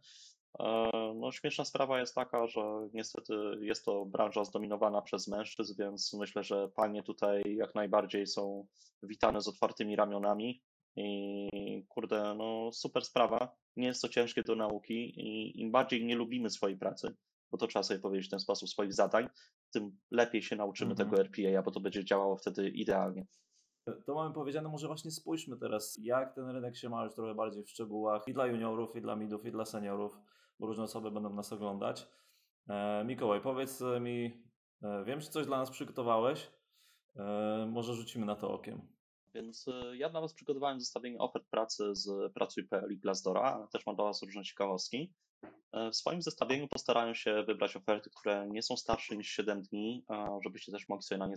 E, 0.60 0.90
no, 1.16 1.32
śmieszna 1.32 1.66
sprawa 1.66 2.00
jest 2.00 2.16
taka, 2.16 2.48
że 2.48 2.62
niestety 2.94 3.34
jest 3.62 3.86
to 3.86 4.06
branża 4.06 4.44
zdominowana 4.44 5.02
przez 5.02 5.28
mężczyzn, 5.28 5.74
więc 5.80 6.14
myślę, 6.14 6.44
że 6.44 6.70
panie 6.70 7.04
tutaj 7.04 7.56
jak 7.56 7.76
najbardziej 7.76 8.28
są 8.28 8.68
witane 9.04 9.42
z 9.42 9.48
otwartymi 9.48 9.96
ramionami. 9.96 10.62
I 10.98 11.86
kurde, 11.90 12.36
no 12.38 12.72
super 12.72 13.06
sprawa. 13.06 13.56
Nie 13.76 13.88
jest 13.88 14.02
to 14.02 14.10
ciężkie 14.10 14.44
do 14.44 14.56
nauki 14.56 14.94
i 14.94 15.62
im 15.62 15.72
bardziej 15.72 16.06
nie 16.06 16.16
lubimy 16.16 16.50
swojej 16.50 16.78
pracy, 16.78 17.16
bo 17.52 17.58
to 17.58 17.68
trzeba 17.68 17.84
sobie 17.84 18.00
powiedzieć 18.00 18.28
w 18.28 18.32
ten 18.32 18.40
sposób, 18.40 18.70
swoich 18.70 18.94
zadań, 18.94 19.30
tym 19.74 19.98
lepiej 20.12 20.42
się 20.42 20.56
nauczymy 20.56 20.92
mhm. 20.92 21.10
tego 21.10 21.22
RPA, 21.22 21.62
bo 21.62 21.72
to 21.72 21.80
będzie 21.80 22.06
działało 22.06 22.38
wtedy 22.38 22.70
idealnie. 22.70 23.26
To 24.06 24.16
mamy 24.16 24.34
powiedziane, 24.34 24.70
może 24.70 24.88
właśnie 24.88 25.12
spójrzmy 25.12 25.58
teraz, 25.58 25.98
jak 26.02 26.36
ten 26.36 26.50
rynek 26.50 26.78
się 26.78 26.90
ma 26.90 27.06
już 27.06 27.16
trochę 27.16 27.36
bardziej 27.36 27.64
w 27.64 27.70
szczegółach 27.70 28.28
i 28.28 28.34
dla 28.34 28.48
juniorów, 28.48 28.96
i 28.96 29.02
dla 29.02 29.16
midów, 29.16 29.46
i 29.46 29.52
dla 29.52 29.66
seniorów, 29.66 30.18
różne 30.60 30.84
osoby 30.84 31.12
będą 31.12 31.30
nas 31.30 31.54
oglądać. 31.54 32.08
E, 32.70 33.04
Mikołaj, 33.06 33.42
powiedz 33.42 33.82
mi, 34.02 34.44
e, 34.84 35.04
wiem, 35.04 35.22
że 35.22 35.30
coś 35.30 35.46
dla 35.46 35.58
nas 35.58 35.72
przygotowałeś, 35.72 36.52
e, 37.16 37.68
może 37.72 37.94
rzucimy 37.94 38.26
na 38.26 38.36
to 38.36 38.52
okiem. 38.54 38.96
Więc 39.34 39.68
e, 39.68 39.98
ja 39.98 40.10
dla 40.10 40.22
Was 40.22 40.34
przygotowałem 40.34 40.80
zestawienie 40.80 41.20
ofert 41.20 41.46
pracy 41.50 41.96
z 41.96 42.34
Pracuj.pl 42.34 42.92
i 42.92 42.98
Glassdoora, 42.98 43.42
ale 43.42 43.68
też 43.68 43.86
mam 43.86 43.96
dla 43.96 44.06
Was 44.06 44.22
różne 44.24 44.44
ciekawostki. 44.44 45.14
E, 45.72 45.92
w 45.92 45.96
swoim 45.96 46.22
zestawieniu 46.22 46.68
postarają 46.68 47.14
się 47.14 47.44
wybrać 47.44 47.76
oferty, 47.76 48.10
które 48.16 48.48
nie 48.50 48.62
są 48.62 48.78
starsze 48.78 49.18
niż 49.18 49.30
7 49.30 49.62
dni, 49.62 50.06
żebyście 50.44 50.72
też 50.72 50.90
mogli 50.90 51.04
sobie 51.04 51.20
na 51.20 51.28
nie 51.28 51.36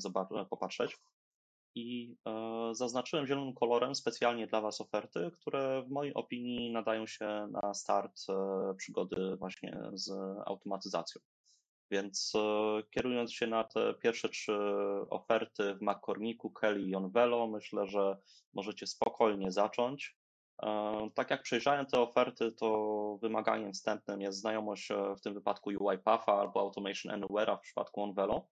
popatrzeć. 0.51 0.99
I 1.75 2.17
e, 2.27 2.75
zaznaczyłem 2.75 3.27
zielonym 3.27 3.55
kolorem 3.55 3.95
specjalnie 3.95 4.47
dla 4.47 4.61
Was 4.61 4.81
oferty, 4.81 5.31
które 5.41 5.83
w 5.83 5.91
mojej 5.91 6.15
opinii 6.15 6.73
nadają 6.73 7.07
się 7.07 7.49
na 7.63 7.75
start 7.75 8.27
przygody 8.77 9.37
właśnie 9.37 9.81
z 9.93 10.11
automatyzacją. 10.47 11.21
Więc 11.91 12.33
e, 12.35 12.83
kierując 12.91 13.33
się 13.33 13.47
na 13.47 13.65
te 13.65 13.95
pierwsze 13.95 14.29
trzy 14.29 14.59
oferty 15.11 15.75
w 15.75 15.83
McCormicku, 15.83 16.51
Kelly 16.51 16.83
i 16.83 16.95
Onvelo, 16.95 17.47
myślę, 17.47 17.87
że 17.87 18.17
możecie 18.55 18.87
spokojnie 18.87 19.53
zacząć. 19.53 20.17
E, 20.63 21.11
tak 21.15 21.31
jak 21.31 21.43
przejrzałem 21.43 21.87
te 21.87 22.01
oferty, 22.01 22.53
to 22.53 23.19
wymaganiem 23.23 23.73
wstępnym 23.73 24.21
jest 24.21 24.39
znajomość 24.39 24.91
e, 24.91 25.15
w 25.17 25.21
tym 25.21 25.35
wypadku 25.35 25.71
UiPatha 25.81 26.33
albo 26.33 26.61
Automation 26.61 27.13
Anywhere'a 27.13 27.59
w 27.59 27.61
przypadku 27.61 28.03
Onvelo. 28.03 28.49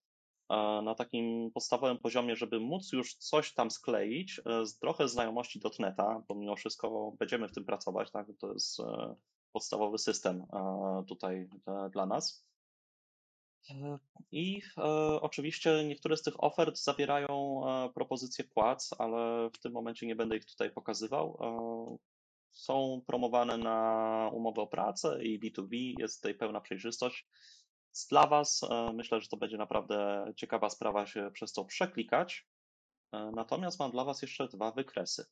Na 0.83 0.95
takim 0.95 1.51
podstawowym 1.55 1.99
poziomie, 1.99 2.37
żeby 2.37 2.61
móc 2.61 2.93
już 2.93 3.15
coś 3.15 3.55
tam 3.55 3.71
skleić, 3.71 4.41
z 4.65 4.79
trochę 4.79 5.09
znajomości 5.09 5.61
.NETa, 5.79 6.23
bo 6.29 6.35
mimo 6.35 6.57
wszystko 6.57 7.13
będziemy 7.19 7.49
w 7.49 7.53
tym 7.53 7.65
pracować, 7.65 8.11
tak? 8.11 8.27
to 8.41 8.53
jest 8.53 8.79
podstawowy 9.53 9.99
system 9.99 10.47
tutaj 11.09 11.49
dla 11.93 12.07
nas. 12.07 12.47
I 14.33 14.63
e, 14.79 14.83
oczywiście 15.21 15.85
niektóre 15.85 16.17
z 16.17 16.23
tych 16.23 16.45
ofert 16.45 16.79
zawierają 16.79 17.63
e, 17.67 17.91
propozycje 17.93 18.45
płac, 18.45 18.91
ale 18.99 19.51
w 19.51 19.59
tym 19.59 19.73
momencie 19.73 20.07
nie 20.07 20.17
będę 20.17 20.37
ich 20.37 20.47
tutaj 20.47 20.71
pokazywał. 20.71 21.39
E, 21.41 21.97
są 22.53 23.03
promowane 23.07 23.59
na 23.59 24.31
umowę 24.33 24.63
o 24.63 24.67
pracę 24.67 25.25
i 25.25 25.41
B2B, 25.41 25.95
jest 25.99 26.17
tutaj 26.17 26.35
pełna 26.35 26.61
przejrzystość. 26.61 27.29
Dla 28.11 28.27
Was 28.27 28.61
myślę, 28.95 29.21
że 29.21 29.29
to 29.29 29.37
będzie 29.37 29.57
naprawdę 29.57 30.27
ciekawa 30.37 30.71
sprawa 30.71 31.07
się 31.07 31.31
przez 31.33 31.53
to 31.53 31.65
przeklikać. 31.65 32.47
Natomiast 33.13 33.79
mam 33.79 33.91
dla 33.91 34.05
Was 34.05 34.23
jeszcze 34.23 34.49
dwa 34.49 34.73
wykresy. 34.73 35.27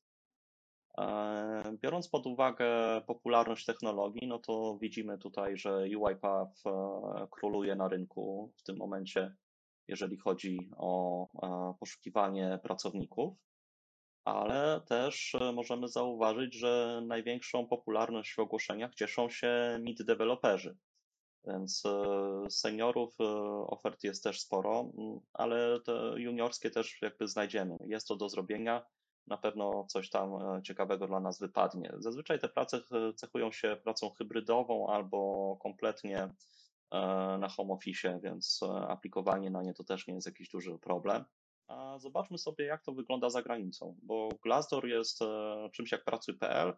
E, 0.98 1.76
biorąc 1.82 2.08
pod 2.08 2.26
uwagę 2.26 2.66
popularność 3.06 3.64
technologii, 3.64 4.28
no 4.28 4.38
to 4.38 4.78
widzimy 4.80 5.18
tutaj, 5.18 5.56
że 5.56 5.86
UiPath 5.98 6.66
e, 6.66 6.70
króluje 7.30 7.76
na 7.76 7.88
rynku 7.88 8.52
w 8.56 8.62
tym 8.62 8.76
momencie, 8.76 9.36
jeżeli 9.88 10.16
chodzi 10.16 10.70
o 10.76 11.26
e, 11.42 11.74
poszukiwanie 11.80 12.58
pracowników, 12.62 13.36
ale 14.24 14.80
też 14.88 15.36
możemy 15.54 15.88
zauważyć, 15.88 16.54
że 16.54 17.02
największą 17.06 17.66
popularność 17.66 18.34
w 18.34 18.38
ogłoszeniach 18.38 18.94
cieszą 18.94 19.28
się 19.28 19.78
mid-deweloperzy. 19.80 20.74
Więc 21.46 21.82
seniorów 22.48 23.14
ofert 23.66 24.04
jest 24.04 24.22
też 24.22 24.40
sporo, 24.40 24.92
ale 25.32 25.80
te 25.80 25.92
juniorskie 26.16 26.70
też 26.70 27.02
jakby 27.02 27.28
znajdziemy. 27.28 27.76
Jest 27.86 28.08
to 28.08 28.16
do 28.16 28.28
zrobienia 28.28 28.82
na 29.26 29.36
pewno 29.36 29.84
coś 29.88 30.10
tam 30.10 30.34
e, 30.34 30.62
ciekawego 30.62 31.06
dla 31.06 31.20
nas 31.20 31.40
wypadnie. 31.40 31.92
Zazwyczaj 31.98 32.38
te 32.40 32.48
prace 32.48 32.80
cechują 33.16 33.52
się 33.52 33.76
pracą 33.84 34.10
hybrydową 34.10 34.88
albo 34.88 35.56
kompletnie 35.62 36.18
e, 36.18 36.28
na 37.38 37.48
home 37.48 37.74
office, 37.74 38.20
więc 38.22 38.60
e, 38.62 38.88
aplikowanie 38.88 39.50
na 39.50 39.62
nie 39.62 39.74
to 39.74 39.84
też 39.84 40.06
nie 40.06 40.14
jest 40.14 40.26
jakiś 40.26 40.48
duży 40.48 40.78
problem. 40.78 41.24
A 41.68 41.98
zobaczmy 41.98 42.38
sobie, 42.38 42.64
jak 42.64 42.82
to 42.82 42.92
wygląda 42.92 43.30
za 43.30 43.42
granicą, 43.42 43.96
bo 44.02 44.28
Glassdoor 44.42 44.86
jest 44.86 45.20
czymś 45.72 45.92
jak 45.92 46.04
pracuj.pl, 46.04 46.72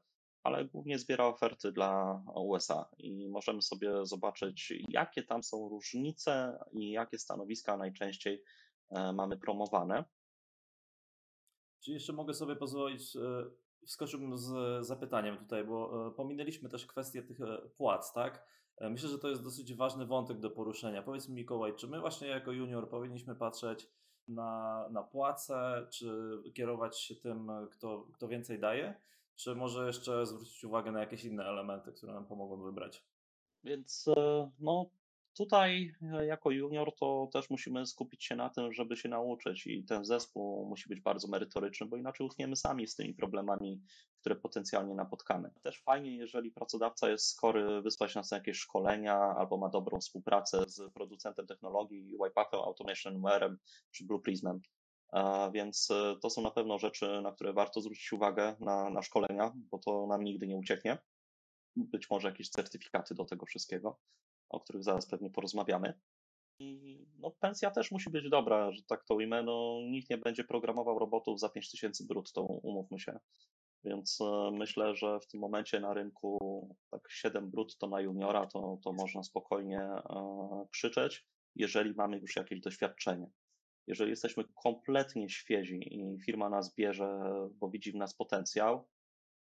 ale 0.46 0.64
głównie 0.64 0.98
zbiera 0.98 1.24
oferty 1.24 1.72
dla 1.72 2.22
USA 2.34 2.88
i 2.98 3.28
możemy 3.28 3.62
sobie 3.62 4.06
zobaczyć, 4.06 4.72
jakie 4.88 5.22
tam 5.22 5.42
są 5.42 5.68
różnice 5.68 6.58
i 6.72 6.90
jakie 6.90 7.18
stanowiska 7.18 7.76
najczęściej 7.76 8.42
mamy 8.90 9.36
promowane. 9.36 10.04
Czy 11.80 11.92
jeszcze 11.92 12.12
mogę 12.12 12.34
sobie 12.34 12.56
pozwolić, 12.56 13.16
e, 13.16 13.20
wskoczyłbym 13.86 14.38
z 14.38 14.86
zapytaniem 14.86 15.36
tutaj, 15.36 15.64
bo 15.64 16.06
e, 16.06 16.10
pominęliśmy 16.10 16.68
też 16.68 16.86
kwestię 16.86 17.22
tych 17.22 17.40
e, 17.40 17.58
płac, 17.76 18.12
tak? 18.12 18.46
Myślę, 18.80 19.08
że 19.08 19.18
to 19.18 19.28
jest 19.28 19.42
dosyć 19.42 19.74
ważny 19.74 20.06
wątek 20.06 20.40
do 20.40 20.50
poruszenia. 20.50 21.02
Powiedz 21.02 21.28
mi, 21.28 21.34
Mikołaj, 21.34 21.74
czy 21.76 21.88
my 21.88 22.00
właśnie 22.00 22.28
jako 22.28 22.52
junior 22.52 22.88
powinniśmy 22.88 23.34
patrzeć 23.34 23.88
na, 24.28 24.84
na 24.90 25.02
płacę, 25.02 25.86
czy 25.90 26.38
kierować 26.54 27.00
się 27.00 27.14
tym, 27.14 27.50
kto, 27.70 28.08
kto 28.14 28.28
więcej 28.28 28.60
daje, 28.60 29.00
czy 29.36 29.54
może 29.54 29.86
jeszcze 29.86 30.26
zwrócić 30.26 30.64
uwagę 30.64 30.92
na 30.92 31.00
jakieś 31.00 31.24
inne 31.24 31.44
elementy, 31.44 31.92
które 31.92 32.12
nam 32.12 32.26
pomogą 32.26 32.62
wybrać? 32.62 33.04
Więc 33.64 34.04
no, 34.58 34.90
Tutaj 35.36 35.94
e, 36.02 36.26
jako 36.26 36.50
junior 36.50 36.94
to 36.94 37.28
też 37.32 37.50
musimy 37.50 37.86
skupić 37.86 38.24
się 38.24 38.36
na 38.36 38.50
tym, 38.50 38.72
żeby 38.72 38.96
się 38.96 39.08
nauczyć 39.08 39.66
i 39.66 39.84
ten 39.84 40.04
zespół 40.04 40.68
musi 40.68 40.88
być 40.88 41.00
bardzo 41.00 41.28
merytoryczny, 41.28 41.86
bo 41.86 41.96
inaczej 41.96 42.26
utkniemy 42.26 42.56
sami 42.56 42.86
z 42.86 42.94
tymi 42.94 43.14
problemami, 43.14 43.82
które 44.20 44.36
potencjalnie 44.36 44.94
napotkamy. 44.94 45.50
Też 45.62 45.82
fajnie, 45.82 46.16
jeżeli 46.16 46.50
pracodawca 46.50 47.10
jest 47.10 47.26
skory 47.26 47.82
wysłać 47.82 48.14
nas 48.14 48.30
na 48.30 48.36
jakieś 48.36 48.58
szkolenia 48.58 49.16
albo 49.18 49.56
ma 49.56 49.68
dobrą 49.68 50.00
współpracę 50.00 50.64
z 50.68 50.92
producentem 50.92 51.46
technologii, 51.46 52.16
UiPathem, 52.16 52.60
Automation 52.60 53.22
Warem 53.22 53.58
czy 53.90 54.04
Blue 54.04 54.20
Prismem. 54.20 54.60
Więc 55.52 55.90
e, 55.90 56.16
to 56.22 56.30
są 56.30 56.42
na 56.42 56.50
pewno 56.50 56.78
rzeczy, 56.78 57.20
na 57.22 57.32
które 57.32 57.52
warto 57.52 57.80
zwrócić 57.80 58.12
uwagę 58.12 58.56
na, 58.60 58.90
na 58.90 59.02
szkolenia, 59.02 59.52
bo 59.54 59.78
to 59.78 60.06
nam 60.06 60.24
nigdy 60.24 60.46
nie 60.46 60.56
ucieknie. 60.56 60.98
Być 61.76 62.10
może 62.10 62.28
jakieś 62.28 62.48
certyfikaty 62.48 63.14
do 63.14 63.24
tego 63.24 63.46
wszystkiego 63.46 63.98
o 64.48 64.60
których 64.60 64.82
zaraz 64.82 65.06
pewnie 65.06 65.30
porozmawiamy. 65.30 65.94
I 66.58 66.98
no, 67.18 67.30
pensja 67.30 67.70
też 67.70 67.90
musi 67.90 68.10
być 68.10 68.30
dobra, 68.30 68.72
że 68.72 68.82
tak 68.82 69.04
to 69.04 69.14
ujmę. 69.14 69.42
No, 69.42 69.78
nikt 69.90 70.10
nie 70.10 70.18
będzie 70.18 70.44
programował 70.44 70.98
robotów 70.98 71.40
za 71.40 71.48
5000 71.48 72.04
brutto, 72.04 72.42
umówmy 72.42 72.98
się. 72.98 73.18
Więc 73.84 74.18
e, 74.20 74.50
myślę, 74.52 74.96
że 74.96 75.20
w 75.20 75.26
tym 75.26 75.40
momencie 75.40 75.80
na 75.80 75.94
rynku 75.94 76.38
tak 76.90 77.10
7 77.10 77.50
brutto 77.50 77.86
na 77.86 78.00
juniora 78.00 78.46
to, 78.46 78.78
to 78.84 78.92
można 78.92 79.22
spokojnie 79.22 79.80
e, 79.80 80.66
krzyczeć, 80.70 81.26
jeżeli 81.54 81.94
mamy 81.94 82.18
już 82.18 82.36
jakieś 82.36 82.60
doświadczenie. 82.60 83.30
Jeżeli 83.86 84.10
jesteśmy 84.10 84.44
kompletnie 84.62 85.28
świezi 85.28 85.98
i 85.98 86.20
firma 86.20 86.48
nas 86.48 86.74
bierze, 86.74 87.20
bo 87.54 87.70
widzi 87.70 87.92
w 87.92 87.96
nas 87.96 88.14
potencjał, 88.14 88.88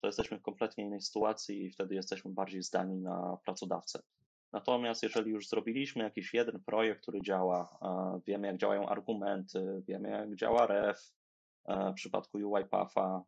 to 0.00 0.06
jesteśmy 0.06 0.38
w 0.38 0.42
kompletnie 0.42 0.84
innej 0.84 1.00
sytuacji 1.00 1.64
i 1.64 1.70
wtedy 1.70 1.94
jesteśmy 1.94 2.32
bardziej 2.32 2.62
zdani 2.62 2.96
na 2.96 3.38
pracodawcę. 3.44 4.02
Natomiast 4.52 5.02
jeżeli 5.02 5.30
już 5.30 5.48
zrobiliśmy 5.48 6.04
jakiś 6.04 6.34
jeden 6.34 6.60
projekt, 6.60 7.02
który 7.02 7.22
działa, 7.22 7.78
wiemy 8.26 8.46
jak 8.46 8.56
działają 8.56 8.88
argumenty, 8.88 9.82
wiemy 9.88 10.10
jak 10.10 10.34
działa 10.34 10.66
ref, 10.66 11.12
w 11.68 11.94
przypadku 11.94 12.38
UiPatha, 12.38 13.22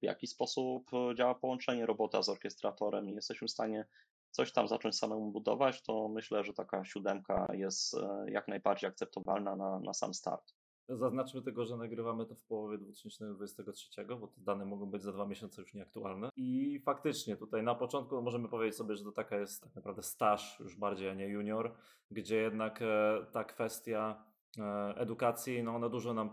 w 0.00 0.02
jaki 0.02 0.26
sposób 0.26 0.90
działa 1.16 1.34
połączenie 1.34 1.86
robota 1.86 2.22
z 2.22 2.28
orkiestratorem 2.28 3.08
i 3.08 3.14
jesteśmy 3.14 3.48
w 3.48 3.50
stanie 3.50 3.86
coś 4.30 4.52
tam 4.52 4.68
zacząć 4.68 4.96
samemu 4.96 5.30
budować, 5.30 5.82
to 5.82 6.08
myślę, 6.08 6.44
że 6.44 6.52
taka 6.52 6.84
siódemka 6.84 7.46
jest 7.52 7.96
jak 8.26 8.48
najbardziej 8.48 8.90
akceptowalna 8.90 9.56
na, 9.56 9.80
na 9.80 9.94
sam 9.94 10.14
start. 10.14 10.54
Zaznaczmy 10.96 11.42
tylko, 11.42 11.64
że 11.64 11.76
nagrywamy 11.76 12.26
to 12.26 12.34
w 12.34 12.42
połowie 12.42 12.78
2023, 12.78 14.04
bo 14.20 14.26
te 14.26 14.40
dane 14.40 14.64
mogą 14.64 14.86
być 14.86 15.02
za 15.02 15.12
dwa 15.12 15.26
miesiące 15.26 15.62
już 15.62 15.74
nieaktualne. 15.74 16.28
I 16.36 16.80
faktycznie 16.84 17.36
tutaj 17.36 17.62
na 17.62 17.74
początku 17.74 18.22
możemy 18.22 18.48
powiedzieć 18.48 18.76
sobie, 18.76 18.96
że 18.96 19.04
to 19.04 19.12
taka 19.12 19.38
jest 19.38 19.62
tak 19.62 19.74
naprawdę 19.74 20.02
staż 20.02 20.60
już 20.60 20.76
bardziej, 20.76 21.08
a 21.08 21.14
nie 21.14 21.28
junior, 21.28 21.74
gdzie 22.10 22.36
jednak 22.36 22.82
e, 22.82 23.26
ta 23.32 23.44
kwestia 23.44 24.24
e, 24.58 24.94
edukacji, 24.96 25.62
no 25.62 25.74
ona 25.74 25.88
dużo 25.88 26.14
nam 26.14 26.30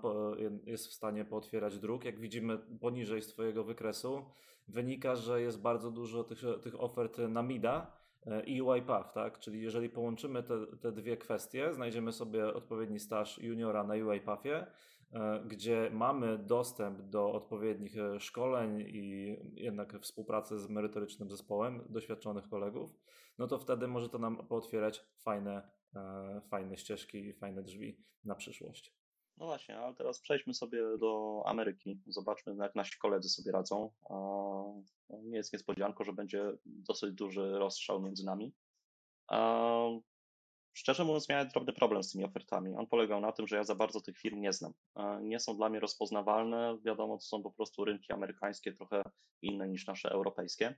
jest 0.66 0.88
w 0.88 0.94
stanie 0.94 1.25
pootwierać 1.25 1.80
dróg. 1.80 2.06
Jak 2.06 2.20
widzimy 2.20 2.58
poniżej 2.58 3.22
z 3.22 3.27
Twojego 3.27 3.63
wykresu, 3.63 4.25
wynika, 4.67 5.15
że 5.15 5.41
jest 5.41 5.62
bardzo 5.62 5.91
dużo 5.91 6.24
tych, 6.24 6.39
tych 6.62 6.81
ofert 6.81 7.17
na 7.17 7.43
MIDA, 7.43 7.97
E, 8.27 8.43
i 8.43 8.62
UiPath, 8.62 9.13
tak? 9.13 9.39
Czyli 9.39 9.62
jeżeli 9.62 9.89
połączymy 9.89 10.43
te, 10.43 10.67
te 10.81 10.91
dwie 10.91 11.17
kwestie, 11.17 11.74
znajdziemy 11.74 12.12
sobie 12.12 12.53
odpowiedni 12.53 13.00
staż 13.00 13.39
juniora 13.39 13.83
na 13.83 13.93
UiPathie, 13.93 14.67
e, 15.12 15.43
gdzie 15.47 15.89
mamy 15.93 16.38
dostęp 16.38 17.01
do 17.01 17.31
odpowiednich 17.31 17.97
e, 17.97 18.19
szkoleń 18.19 18.83
i 18.88 19.38
jednak 19.53 20.00
współpracy 20.01 20.59
z 20.59 20.69
merytorycznym 20.69 21.29
zespołem 21.29 21.83
doświadczonych 21.89 22.50
kolegów, 22.50 22.95
no 23.38 23.47
to 23.47 23.59
wtedy 23.59 23.88
może 23.88 24.09
to 24.09 24.17
nam 24.17 24.47
pootwierać 24.47 25.05
fajne, 25.17 25.69
fajne 26.50 26.77
ścieżki 26.77 27.17
i 27.17 27.33
fajne 27.33 27.63
drzwi 27.63 27.97
na 28.24 28.36
przyszłość. 28.36 28.93
No 29.38 29.46
właśnie, 29.46 29.79
ale 29.79 29.96
teraz 29.96 30.20
przejdźmy 30.20 30.53
sobie 30.53 30.98
do 30.98 31.41
Ameryki. 31.46 32.01
Zobaczmy, 32.08 32.56
jak 32.56 32.75
nasi 32.75 32.98
koledzy 32.98 33.29
sobie 33.29 33.51
radzą. 33.51 33.91
Nie 35.10 35.38
jest 35.38 35.53
niespodzianką, 35.53 36.03
że 36.03 36.13
będzie 36.13 36.51
dosyć 36.65 37.13
duży 37.13 37.51
rozstrzał 37.51 38.01
między 38.01 38.25
nami. 38.25 38.53
Szczerze 40.74 41.03
mówiąc, 41.03 41.29
miałem 41.29 41.48
drobny 41.48 41.74
problem 41.74 42.03
z 42.03 42.12
tymi 42.12 42.25
ofertami. 42.25 42.75
On 42.75 42.88
polegał 42.88 43.22
na 43.22 43.32
tym, 43.32 43.48
że 43.48 43.56
ja 43.56 43.63
za 43.63 43.75
bardzo 43.75 44.01
tych 44.01 44.17
firm 44.17 44.41
nie 44.41 44.53
znam. 44.53 44.74
Nie 45.22 45.39
są 45.39 45.58
dla 45.58 45.70
mnie 45.70 45.79
rozpoznawalne. 45.79 46.77
Wiadomo, 46.86 47.17
to 47.17 47.24
są 47.24 47.44
po 47.44 47.51
prostu 47.51 47.86
rynki 47.86 48.13
amerykańskie, 48.13 48.74
trochę 48.74 49.01
inne 49.41 49.67
niż 49.67 49.88
nasze 49.88 50.10
europejskie. 50.10 50.75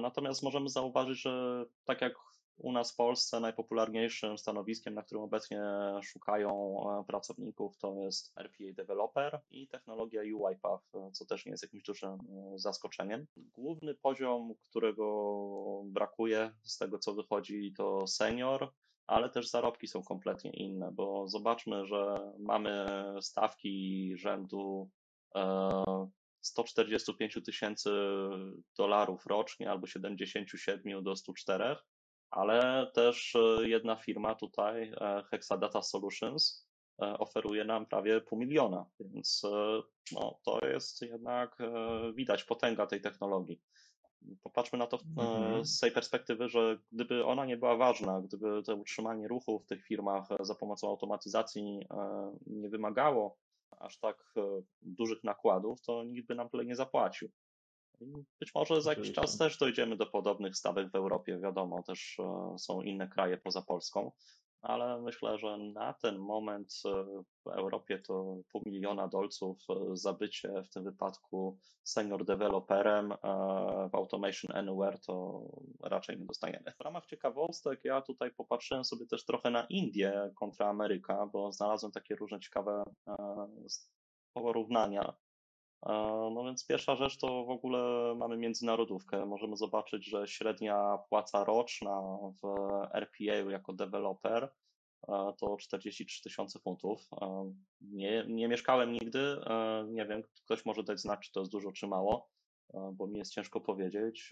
Natomiast 0.00 0.42
możemy 0.42 0.68
zauważyć, 0.68 1.20
że 1.20 1.64
tak 1.84 2.00
jak 2.00 2.14
u 2.58 2.72
nas 2.72 2.92
w 2.92 2.96
Polsce 2.96 3.40
najpopularniejszym 3.40 4.38
stanowiskiem, 4.38 4.94
na 4.94 5.02
którym 5.02 5.24
obecnie 5.24 5.62
szukają 6.02 6.80
e, 7.00 7.04
pracowników, 7.04 7.78
to 7.78 7.94
jest 7.94 8.32
RPA 8.36 8.72
Developer 8.72 9.40
i 9.50 9.68
technologia 9.68 10.22
UiPath, 10.36 10.92
co 11.12 11.26
też 11.26 11.46
nie 11.46 11.50
jest 11.50 11.62
jakimś 11.62 11.82
dużym 11.82 12.10
e, 12.10 12.58
zaskoczeniem. 12.58 13.26
Główny 13.36 13.94
poziom, 13.94 14.54
którego 14.70 15.82
brakuje 15.84 16.52
z 16.62 16.78
tego, 16.78 16.98
co 16.98 17.14
wychodzi, 17.14 17.72
to 17.76 18.06
senior, 18.06 18.72
ale 19.06 19.30
też 19.30 19.50
zarobki 19.50 19.86
są 19.86 20.02
kompletnie 20.02 20.50
inne, 20.50 20.92
bo 20.92 21.28
zobaczmy, 21.28 21.86
że 21.86 22.32
mamy 22.38 22.86
stawki 23.20 24.12
rzędu 24.16 24.90
145 26.40 27.36
e, 27.36 27.40
tysięcy 27.40 27.90
dolarów 28.76 29.26
rocznie 29.26 29.70
albo 29.70 29.86
77 29.86 31.02
do 31.02 31.16
104, 31.16 31.76
ale 32.36 32.86
też 32.94 33.36
e, 33.36 33.68
jedna 33.68 33.96
firma 33.96 34.34
tutaj, 34.34 34.92
e, 35.00 35.22
Hexadata 35.30 35.82
Solutions, 35.82 36.66
e, 37.02 37.18
oferuje 37.18 37.64
nam 37.64 37.86
prawie 37.86 38.20
pół 38.20 38.38
miliona, 38.38 38.86
więc 39.00 39.42
no, 40.12 40.38
to 40.44 40.66
jest 40.66 41.02
jednak 41.02 41.58
widać 42.14 42.44
potęga 42.44 42.86
tej 42.86 43.00
technologii. 43.00 43.60
Popatrzmy 44.42 44.78
na 44.78 44.86
to 44.86 44.98
mhm. 45.18 45.64
z 45.64 45.80
tej 45.80 45.92
perspektywy, 45.92 46.48
że 46.48 46.78
gdyby 46.92 47.24
ona 47.24 47.46
nie 47.46 47.56
była 47.56 47.76
ważna, 47.76 48.22
gdyby 48.22 48.62
to 48.62 48.76
utrzymanie 48.76 49.28
ruchu 49.28 49.58
w 49.58 49.66
tych 49.66 49.86
firmach 49.86 50.28
za 50.40 50.54
pomocą 50.54 50.88
automatyzacji 50.88 51.86
nie 52.46 52.68
wymagało 52.68 53.38
aż 53.78 53.98
tak 53.98 54.34
dużych 54.82 55.24
nakładów, 55.24 55.80
to 55.80 56.04
nikt 56.04 56.28
by 56.28 56.34
nam 56.34 56.48
tyle 56.48 56.64
nie 56.64 56.76
zapłacił. 56.76 57.30
Być 58.40 58.54
może 58.54 58.82
za 58.82 58.90
jakiś 58.90 59.12
czas 59.12 59.38
też 59.38 59.58
dojdziemy 59.58 59.96
do 59.96 60.06
podobnych 60.06 60.56
stawek 60.56 60.90
w 60.90 60.94
Europie. 60.94 61.38
Wiadomo, 61.38 61.82
też 61.82 62.16
e, 62.18 62.54
są 62.58 62.82
inne 62.82 63.08
kraje 63.08 63.36
poza 63.36 63.62
Polską, 63.62 64.12
ale 64.62 65.02
myślę, 65.02 65.38
że 65.38 65.58
na 65.58 65.92
ten 65.92 66.18
moment 66.18 66.72
e, 66.84 67.04
w 67.44 67.48
Europie 67.48 67.98
to 67.98 68.36
pół 68.52 68.62
miliona 68.66 69.08
dolców 69.08 69.58
e, 69.70 69.74
za 69.96 70.12
bycie 70.12 70.62
w 70.62 70.70
tym 70.70 70.84
wypadku 70.84 71.58
senior 71.84 72.24
developerem 72.24 73.14
w 73.90 73.94
Automation 73.94 74.56
Anywhere 74.56 74.98
to 74.98 75.42
raczej 75.82 76.18
nie 76.18 76.26
dostaniemy. 76.26 76.72
W 76.78 76.84
ramach 76.84 77.06
ciekawostek 77.06 77.80
ja 77.84 78.02
tutaj 78.02 78.30
popatrzyłem 78.30 78.84
sobie 78.84 79.06
też 79.06 79.24
trochę 79.24 79.50
na 79.50 79.66
Indię 79.70 80.30
kontra 80.38 80.68
Ameryka, 80.68 81.26
bo 81.26 81.52
znalazłem 81.52 81.92
takie 81.92 82.16
różne 82.16 82.40
ciekawe 82.40 82.84
porównania 84.34 85.14
no 86.34 86.44
więc 86.44 86.66
pierwsza 86.66 86.96
rzecz 86.96 87.18
to 87.18 87.44
w 87.44 87.50
ogóle 87.50 88.14
mamy 88.16 88.36
międzynarodówkę. 88.36 89.26
Możemy 89.26 89.56
zobaczyć, 89.56 90.04
że 90.04 90.28
średnia 90.28 90.98
płaca 91.08 91.44
roczna 91.44 92.02
w 92.42 92.42
RPA 92.92 93.50
jako 93.50 93.72
deweloper 93.72 94.52
to 95.38 95.56
43 95.56 96.22
tysiące 96.22 96.58
funtów. 96.58 97.08
Nie, 97.80 98.24
nie 98.28 98.48
mieszkałem 98.48 98.92
nigdy, 98.92 99.40
nie 99.88 100.06
wiem, 100.06 100.22
ktoś 100.44 100.64
może 100.64 100.82
dać 100.82 101.00
znać, 101.00 101.20
czy 101.20 101.32
to 101.32 101.40
jest 101.40 101.52
dużo, 101.52 101.72
czy 101.72 101.86
mało, 101.86 102.28
bo 102.92 103.06
mi 103.06 103.18
jest 103.18 103.32
ciężko 103.32 103.60
powiedzieć. 103.60 104.30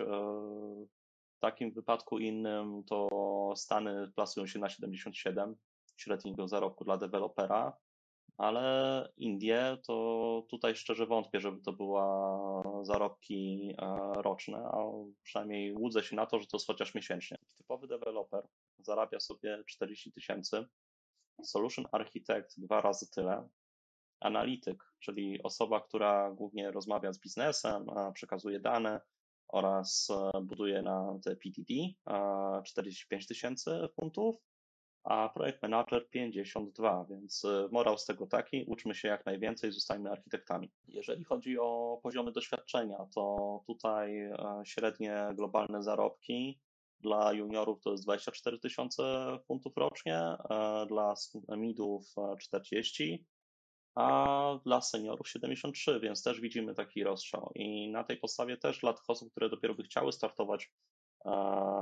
W 1.36 1.40
takim 1.40 1.72
wypadku 1.72 2.18
innym 2.18 2.84
to 2.84 3.08
Stany 3.56 4.12
plasują 4.14 4.46
się 4.46 4.58
na 4.58 4.68
77 4.68 5.56
średniego 5.96 6.48
zarobku 6.48 6.84
dla 6.84 6.96
dewelopera 6.96 7.76
ale 8.36 9.08
Indie 9.16 9.76
to 9.86 10.46
tutaj 10.50 10.76
szczerze 10.76 11.06
wątpię, 11.06 11.40
żeby 11.40 11.62
to 11.62 11.72
była 11.72 12.62
zarobki 12.82 13.74
e, 13.78 14.12
roczne, 14.22 14.58
a 14.58 14.78
przynajmniej 15.22 15.72
łudzę 15.72 16.02
się 16.02 16.16
na 16.16 16.26
to, 16.26 16.38
że 16.38 16.46
to 16.46 16.56
jest 16.56 16.66
chociaż 16.66 16.94
miesięcznie. 16.94 17.38
Typowy 17.56 17.86
deweloper 17.86 18.46
zarabia 18.78 19.20
sobie 19.20 19.64
40 19.66 20.12
tysięcy, 20.12 20.66
solution 21.42 21.84
architect 21.92 22.60
dwa 22.60 22.80
razy 22.80 23.10
tyle, 23.10 23.48
analityk, 24.20 24.84
czyli 25.00 25.42
osoba, 25.42 25.80
która 25.80 26.30
głównie 26.30 26.70
rozmawia 26.70 27.12
z 27.12 27.20
biznesem, 27.20 27.86
przekazuje 28.14 28.60
dane 28.60 29.00
oraz 29.48 30.08
e, 30.10 30.40
buduje 30.40 30.82
na 30.82 31.18
te 31.24 31.36
PDD 31.36 31.74
45 32.64 33.26
tysięcy 33.26 33.88
funtów, 33.94 34.36
a 35.04 35.28
projekt 35.28 35.62
manager 35.62 36.08
52, 36.10 37.04
więc 37.10 37.44
y, 37.44 37.68
morał 37.72 37.98
z 37.98 38.04
tego 38.04 38.26
taki, 38.26 38.64
uczmy 38.66 38.94
się 38.94 39.08
jak 39.08 39.26
najwięcej, 39.26 39.72
zostańmy 39.72 40.10
architektami. 40.10 40.70
Jeżeli 40.88 41.24
chodzi 41.24 41.58
o 41.58 42.00
poziomy 42.02 42.32
doświadczenia, 42.32 43.06
to 43.14 43.60
tutaj 43.66 44.20
e, 44.20 44.36
średnie 44.64 45.28
globalne 45.34 45.82
zarobki 45.82 46.58
dla 47.04 47.32
juniorów 47.32 47.80
to 47.80 47.90
jest 47.90 48.04
24 48.04 48.58
tysiące 48.58 49.02
funtów 49.46 49.76
rocznie, 49.76 50.18
e, 50.18 50.86
dla 50.88 51.14
midów 51.56 52.14
40, 52.40 53.12
e, 53.12 53.24
a 53.94 54.58
dla 54.64 54.80
seniorów 54.80 55.28
73, 55.28 56.00
więc 56.00 56.22
też 56.22 56.40
widzimy 56.40 56.74
taki 56.74 57.04
rozstrzał. 57.04 57.52
I 57.54 57.90
na 57.90 58.04
tej 58.04 58.16
podstawie 58.16 58.56
też 58.56 58.78
dla 58.78 58.92
tych 58.92 59.10
osób, 59.10 59.30
które 59.30 59.48
dopiero 59.48 59.74
by 59.74 59.82
chciały 59.82 60.12
startować 60.12 60.72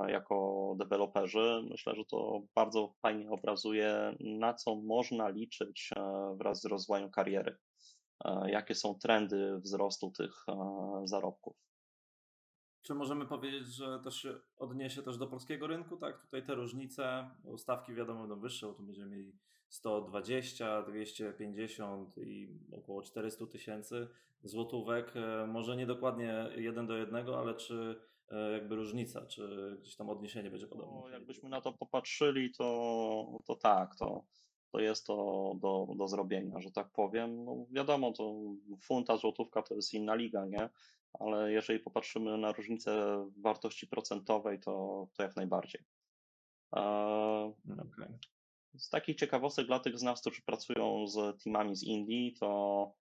jako 0.09 0.75
deweloperzy. 0.79 1.63
Myślę, 1.71 1.95
że 1.95 2.05
to 2.05 2.43
bardzo 2.55 2.95
fajnie 3.03 3.31
obrazuje, 3.31 4.17
na 4.21 4.55
co 4.55 4.75
można 4.75 5.29
liczyć 5.29 5.91
e, 5.97 6.35
wraz 6.39 6.61
z 6.61 6.65
rozwojem 6.65 7.11
kariery, 7.11 7.57
e, 8.25 8.51
jakie 8.51 8.75
są 8.75 8.95
trendy 8.95 9.59
wzrostu 9.59 10.11
tych 10.11 10.45
e, 10.49 11.03
zarobków. 11.05 11.57
Czy 12.83 12.95
możemy 12.95 13.27
powiedzieć, 13.27 13.67
że 13.67 14.01
też 14.01 14.23
się 14.23 14.35
odniesie 14.57 15.03
też 15.03 15.19
do 15.19 15.27
polskiego 15.27 15.67
rynku, 15.67 15.97
tak? 15.97 16.21
Tutaj 16.21 16.43
te 16.45 16.55
różnice, 16.55 17.31
stawki 17.57 17.95
wiadomo 17.95 18.21
będą 18.21 18.41
wyższe, 18.41 18.75
tu 18.75 18.83
będziemy 18.83 19.17
mieli 19.17 19.33
120, 19.69 20.83
250 20.83 22.19
i 22.19 22.49
około 22.73 23.03
400 23.03 23.47
tysięcy 23.47 24.09
złotówek. 24.43 25.15
Może 25.49 25.77
nie 25.77 25.87
dokładnie 25.87 26.49
jeden 26.57 26.87
do 26.87 26.97
jednego, 26.97 27.39
ale 27.39 27.55
czy 27.55 28.01
E, 28.12 28.12
jakby 28.53 28.77
różnica, 28.77 29.27
czy 29.27 29.77
gdzieś 29.81 29.97
tam 29.97 30.11
odniesienie 30.11 30.51
będzie 30.51 30.67
podobne? 30.67 31.01
No, 31.01 31.09
jakbyśmy 31.09 31.49
na 31.49 31.61
to 31.61 31.73
popatrzyli, 31.73 32.51
to, 32.51 33.39
to 33.47 33.57
tak, 33.57 33.97
to, 33.97 34.25
to 34.73 34.81
jest 34.81 35.07
to 35.07 35.53
do, 35.61 35.89
do 35.97 36.09
zrobienia, 36.09 36.61
że 36.61 36.71
tak 36.71 36.91
powiem. 36.91 37.45
No 37.45 37.67
wiadomo, 37.71 38.13
to 38.13 38.35
funta, 38.81 39.17
złotówka 39.17 39.63
to 39.63 39.75
jest 39.75 39.95
inna 39.95 40.15
liga, 40.15 40.47
nie? 40.47 40.69
Ale 41.19 41.53
jeżeli 41.53 41.81
popatrzymy 41.81 42.39
na 42.39 42.53
różnicę 42.53 43.25
wartości 43.37 43.87
procentowej, 43.87 44.61
to, 44.61 45.07
to 45.17 45.23
jak 45.23 45.37
najbardziej. 45.37 45.85
Okay. 46.71 48.19
Z 48.77 48.89
takich 48.89 49.17
ciekawostek 49.17 49.67
dla 49.67 49.79
tych 49.79 49.99
z 49.99 50.03
nas, 50.03 50.21
którzy 50.21 50.43
pracują 50.43 51.07
z 51.07 51.43
teamami 51.43 51.77
z 51.77 51.83
Indii, 51.83 52.33
to 52.41 52.93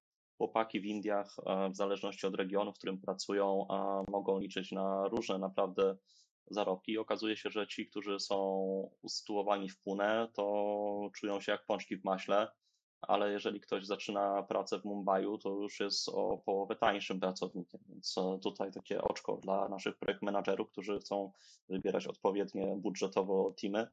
chłopaki 0.41 0.81
w 0.81 0.85
Indiach, 0.85 1.35
e, 1.45 1.69
w 1.69 1.75
zależności 1.75 2.27
od 2.27 2.35
regionu, 2.35 2.73
w 2.73 2.77
którym 2.77 3.01
pracują, 3.01 3.67
e, 3.69 4.03
mogą 4.11 4.39
liczyć 4.39 4.71
na 4.71 5.07
różne 5.07 5.37
naprawdę 5.37 5.97
zarobki. 6.49 6.97
Okazuje 6.97 7.37
się, 7.37 7.49
że 7.49 7.67
ci, 7.67 7.87
którzy 7.87 8.19
są 8.19 8.37
usytuowani 9.01 9.69
w 9.69 9.79
Pune, 9.79 10.27
to 10.33 11.09
czują 11.15 11.41
się 11.41 11.51
jak 11.51 11.65
pączki 11.65 11.97
w 11.97 12.03
maśle, 12.03 12.47
ale 13.01 13.31
jeżeli 13.31 13.59
ktoś 13.59 13.85
zaczyna 13.85 14.43
pracę 14.43 14.79
w 14.79 14.85
Mumbai, 14.85 15.25
to 15.43 15.49
już 15.49 15.79
jest 15.79 16.09
o 16.09 16.37
połowę 16.37 16.75
tańszym 16.75 17.19
pracownikiem. 17.19 17.81
Więc 17.89 18.17
e, 18.17 18.39
tutaj 18.43 18.71
takie 18.71 19.01
oczko 19.01 19.37
dla 19.37 19.69
naszych 19.69 19.97
projekt 19.97 20.21
menadżerów, 20.21 20.71
którzy 20.71 20.99
chcą 20.99 21.31
wybierać 21.69 22.07
odpowiednie 22.07 22.75
budżetowo 22.77 23.53
teamy, 23.61 23.87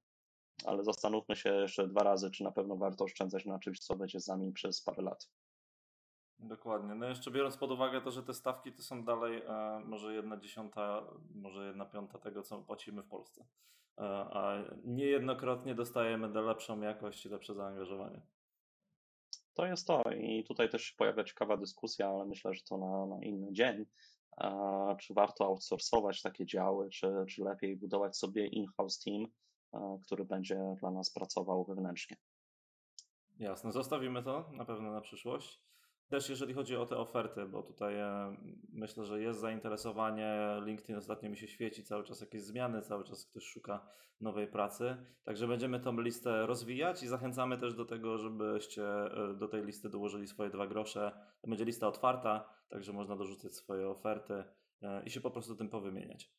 ale 0.65 0.85
zastanówmy 0.85 1.37
się 1.37 1.55
jeszcze 1.55 1.89
dwa 1.89 2.03
razy, 2.03 2.31
czy 2.31 2.45
na 2.45 2.53
pewno 2.53 2.77
warto 2.77 3.05
oszczędzać 3.05 3.47
na 3.47 3.59
czymś, 3.59 3.79
co 3.79 3.97
będzie 3.97 4.21
z 4.21 4.27
nami 4.27 4.53
przez 4.53 4.83
parę 4.83 5.03
lat. 5.03 5.29
Dokładnie. 6.39 6.95
No 6.95 7.07
jeszcze 7.07 7.31
biorąc 7.31 7.57
pod 7.57 7.71
uwagę 7.71 8.01
to, 8.01 8.11
że 8.11 8.23
te 8.23 8.35
stawki 8.35 8.73
to 8.73 8.83
są 8.83 9.05
dalej 9.05 9.43
e, 9.47 9.81
może 9.85 10.15
jedna 10.15 10.37
dziesiąta, 10.37 11.03
może 11.35 11.67
jedna 11.67 11.87
piąta 11.87 12.19
tego, 12.19 12.43
co 12.43 12.59
płacimy 12.59 13.03
w 13.03 13.09
Polsce. 13.09 13.47
E, 13.99 14.03
a 14.33 14.65
niejednokrotnie 14.85 15.75
dostajemy 15.75 16.33
do 16.33 16.43
lepszą 16.43 16.81
jakość 16.81 17.27
i 17.27 17.29
lepsze 17.29 17.55
zaangażowanie. 17.55 18.21
To 19.55 19.67
jest 19.67 19.87
to 19.87 20.03
i 20.03 20.45
tutaj 20.45 20.71
też 20.71 20.83
się 20.83 20.97
pojawia 20.97 21.25
ciekawa 21.25 21.57
dyskusja, 21.57 22.09
ale 22.09 22.27
myślę, 22.27 22.55
że 22.55 22.63
to 22.63 22.79
na, 22.79 23.07
na 23.07 23.25
inny 23.25 23.53
dzień. 23.53 23.87
E, 24.41 24.97
czy 25.01 25.15
warto 25.15 25.45
outsourcować 25.45 26.23
takie 26.23 26.47
działy, 26.47 26.91
czy, 26.91 27.25
czy 27.29 27.43
lepiej 27.43 27.77
budować 27.77 28.17
sobie 28.17 28.47
in-house 28.47 28.99
team, 28.99 29.27
e, 29.75 29.99
który 30.03 30.25
będzie 30.25 30.77
dla 30.81 30.91
nas 30.91 31.11
pracował 31.11 31.65
wewnętrznie. 31.65 32.17
Jasne, 33.39 33.73
zostawimy 33.73 34.23
to 34.23 34.51
na 34.53 34.65
pewno 34.65 34.93
na 34.93 35.01
przyszłość. 35.01 35.69
Też 36.09 36.29
jeżeli 36.29 36.55
chodzi 36.55 36.77
o 36.77 36.87
te 36.87 36.97
oferty, 36.97 37.47
bo 37.47 37.63
tutaj 37.63 37.97
e, 37.97 38.37
myślę, 38.73 39.05
że 39.05 39.23
jest 39.23 39.41
zainteresowanie, 39.41 40.39
LinkedIn 40.65 40.97
ostatnio 40.97 41.31
mi 41.31 41.37
się 41.37 41.49
świeci, 41.49 41.85
cały 41.85 42.05
czas 42.05 42.21
jakieś 42.21 42.43
zmiany, 42.43 42.83
cały 42.83 43.05
czas 43.05 43.27
ktoś 43.27 43.45
szuka 43.45 43.87
nowej 44.21 44.47
pracy. 44.47 44.97
Także 45.25 45.49
będziemy 45.49 45.81
tą 45.81 46.01
listę 46.01 46.47
rozwijać 46.47 47.03
i 47.03 47.09
zachęcamy 47.09 47.59
też 47.59 47.75
do 47.75 47.85
tego, 47.85 48.19
żebyście 48.19 48.85
e, 48.85 49.35
do 49.35 49.49
tej 49.49 49.65
listy 49.65 49.91
dołożyli 49.91 50.27
swoje 50.27 50.51
dwa 50.51 50.67
grosze. 50.67 51.13
To 51.41 51.49
będzie 51.49 51.65
lista 51.65 51.89
otwarta, 51.89 52.49
także 52.69 52.93
można 52.93 53.17
dorzucać 53.17 53.55
swoje 53.55 53.89
oferty 53.89 54.45
e, 54.83 55.03
i 55.05 55.11
się 55.11 55.21
po 55.21 55.31
prostu 55.31 55.57
tym 55.57 55.69
powymieniać. 55.69 56.33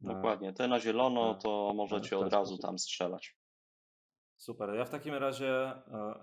Dokładnie. 0.00 0.52
Te 0.52 0.68
na 0.68 0.80
zielono 0.80 1.34
to 1.34 1.72
możecie 1.74 2.18
od 2.18 2.32
razu 2.32 2.58
tam 2.58 2.78
strzelać. 2.78 3.36
Super. 4.36 4.74
Ja 4.74 4.84
w 4.84 4.90
takim 4.90 5.14
razie, 5.14 5.72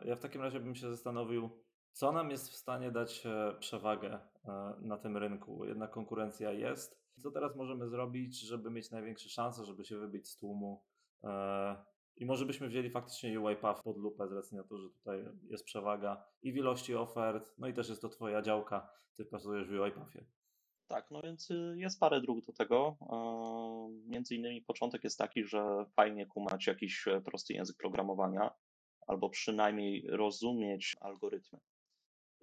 ja 0.06 0.16
w 0.16 0.20
takim 0.20 0.42
razie 0.42 0.60
bym 0.60 0.76
się 0.76 0.90
zastanowił, 0.90 1.64
co 1.94 2.12
nam 2.12 2.32
jest 2.32 2.50
w 2.50 2.56
stanie 2.56 2.92
dać 2.92 3.26
e, 3.26 3.56
przewagę 3.60 4.20
e, 4.46 4.74
na 4.82 4.98
tym 4.98 5.18
rynku? 5.18 5.66
Jednak 5.66 5.92
konkurencja 5.92 6.52
jest. 6.52 7.04
Co 7.24 7.32
teraz 7.32 7.56
możemy 7.56 7.90
zrobić, 7.90 8.40
żeby 8.40 8.72
mieć 8.72 8.92
największe 8.92 9.30
szanse, 9.30 9.66
żeby 9.66 9.86
się 9.86 9.98
wybić 9.98 10.30
z 10.30 10.38
tłumu? 10.38 10.84
E, 11.24 11.76
I 12.16 12.26
może 12.26 12.46
byśmy 12.46 12.68
wzięli 12.68 12.90
faktycznie 12.90 13.40
UiPath 13.40 13.84
pod 13.84 13.98
lupę 13.98 14.28
z 14.28 14.32
racji 14.32 14.58
na 14.58 14.64
to, 14.64 14.78
że 14.78 14.90
tutaj 14.90 15.26
jest 15.44 15.66
przewaga 15.66 16.26
i 16.42 16.54
w 16.54 16.56
ilości 16.56 16.96
ofert, 16.96 17.54
no 17.58 17.68
i 17.68 17.74
też 17.74 17.90
jest 17.90 18.02
to 18.02 18.10
Twoja 18.10 18.42
działka, 18.42 18.90
Ty 19.18 19.26
pracujesz 19.26 19.68
w 19.68 19.72
UiPathie. 19.72 20.26
Tak, 20.88 21.12
no 21.12 21.22
więc 21.22 21.52
y, 21.52 21.76
jest 21.78 22.00
parę 22.00 22.22
dróg 22.22 22.46
do 22.46 22.54
tego. 22.54 22.98
Między 24.06 24.36
innymi 24.36 24.62
początek 24.62 25.04
jest 25.04 25.18
taki, 25.18 25.44
że 25.44 25.86
fajnie 25.96 26.26
kumać 26.26 26.68
jakiś 26.68 27.06
prosty 27.26 27.54
język 27.54 27.78
programowania, 27.78 28.54
albo 29.08 29.30
przynajmniej 29.30 30.06
rozumieć 30.10 30.96
algorytmy. 31.02 31.60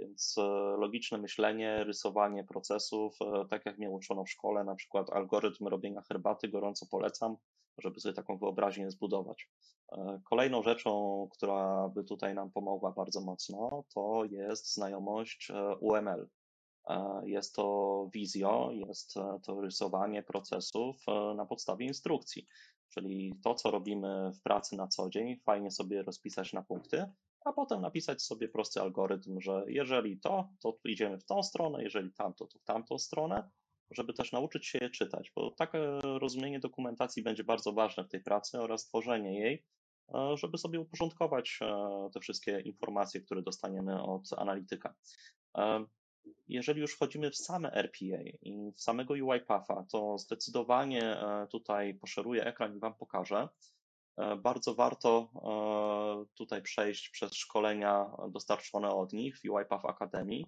Więc 0.01 0.35
e, 0.39 0.43
logiczne 0.79 1.19
myślenie, 1.19 1.85
rysowanie 1.85 2.45
procesów, 2.45 3.17
e, 3.23 3.45
tak 3.51 3.67
jak 3.67 3.79
mnie 3.79 3.91
uczono 3.91 4.25
w 4.25 4.31
szkole, 4.31 4.65
na 4.65 4.75
przykład 4.75 5.11
algorytm 5.11 5.67
robienia 5.67 6.03
herbaty, 6.03 6.49
gorąco 6.49 6.87
polecam, 6.91 7.37
żeby 7.79 8.01
sobie 8.01 8.15
taką 8.15 8.39
wyobraźnię 8.39 8.91
zbudować. 8.91 9.49
E, 9.93 10.21
kolejną 10.31 10.63
rzeczą, 10.63 11.29
która 11.33 11.89
by 11.89 12.05
tutaj 12.05 12.35
nam 12.35 12.51
pomogła 12.51 12.93
bardzo 12.93 13.21
mocno, 13.21 13.85
to 13.95 14.25
jest 14.25 14.75
znajomość 14.75 15.53
UML. 15.81 16.29
Jest 17.25 17.55
to 17.55 18.09
wizjo, 18.15 18.71
jest 18.73 19.15
to 19.47 19.61
rysowanie 19.61 20.23
procesów 20.23 20.97
na 21.37 21.47
podstawie 21.47 21.87
instrukcji. 21.87 22.47
Czyli 22.89 23.35
to, 23.45 23.55
co 23.55 23.71
robimy 23.71 24.33
w 24.33 24.43
pracy 24.43 24.77
na 24.77 24.89
co 24.89 25.11
dzień, 25.11 25.37
fajnie 25.37 25.71
sobie 25.71 26.03
rozpisać 26.03 26.53
na 26.53 26.63
punkty, 26.63 27.07
a 27.45 27.53
potem 27.53 27.81
napisać 27.81 28.23
sobie 28.23 28.49
prosty 28.49 28.81
algorytm, 28.81 29.41
że 29.41 29.65
jeżeli 29.67 30.21
to, 30.21 30.49
to 30.61 30.79
idziemy 30.85 31.19
w 31.19 31.25
tą 31.25 31.43
stronę, 31.43 31.83
jeżeli 31.83 32.13
tamto, 32.13 32.47
to 32.47 32.59
w 32.59 32.65
tamtą 32.65 32.99
stronę, 32.99 33.51
żeby 33.91 34.13
też 34.15 34.33
nauczyć 34.33 34.67
się 34.67 34.79
je 34.79 34.91
czytać, 34.91 35.33
bo 35.37 35.51
takie 35.51 35.79
rozumienie 36.03 36.61
dokumentacji 36.61 37.23
będzie 37.23 37.45
bardzo 37.45 37.73
ważne 37.73 38.05
w 38.05 38.09
tej 38.09 38.21
pracy 38.21 38.61
oraz 38.61 38.87
tworzenie 38.87 39.41
jej, 39.41 39.65
e, 40.15 40.37
żeby 40.37 40.59
sobie 40.59 40.81
uporządkować 40.81 41.59
e, 41.63 42.11
te 42.15 42.21
wszystkie 42.21 42.61
informacje, 42.61 43.21
które 43.21 43.43
dostaniemy 43.43 44.03
od 44.03 44.33
analityka. 44.37 44.95
E, 45.59 45.85
jeżeli 46.49 46.81
już 46.81 46.95
wchodzimy 46.95 47.31
w 47.31 47.37
same 47.37 47.73
RPA 47.73 48.23
i 48.43 48.73
w 48.77 48.81
samego 48.81 49.15
UiPatha, 49.15 49.85
to 49.91 50.19
zdecydowanie 50.19 51.17
tutaj 51.51 51.95
poszeruję 51.95 52.45
ekran 52.45 52.77
i 52.77 52.79
Wam 52.79 52.95
pokażę, 52.95 53.49
bardzo 54.43 54.75
warto 54.75 55.29
e, 55.35 56.35
tutaj 56.35 56.63
przejść 56.63 57.09
przez 57.09 57.35
szkolenia 57.35 58.11
dostarczone 58.29 58.89
od 58.89 59.13
nich 59.13 59.39
w 59.39 59.51
UiPath 59.51 59.85
Academy. 59.85 60.43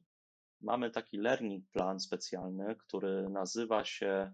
Mamy 0.60 0.90
taki 0.90 1.18
learning 1.18 1.70
plan 1.70 2.00
specjalny, 2.00 2.76
który 2.76 3.28
nazywa 3.28 3.84
się 3.84 4.32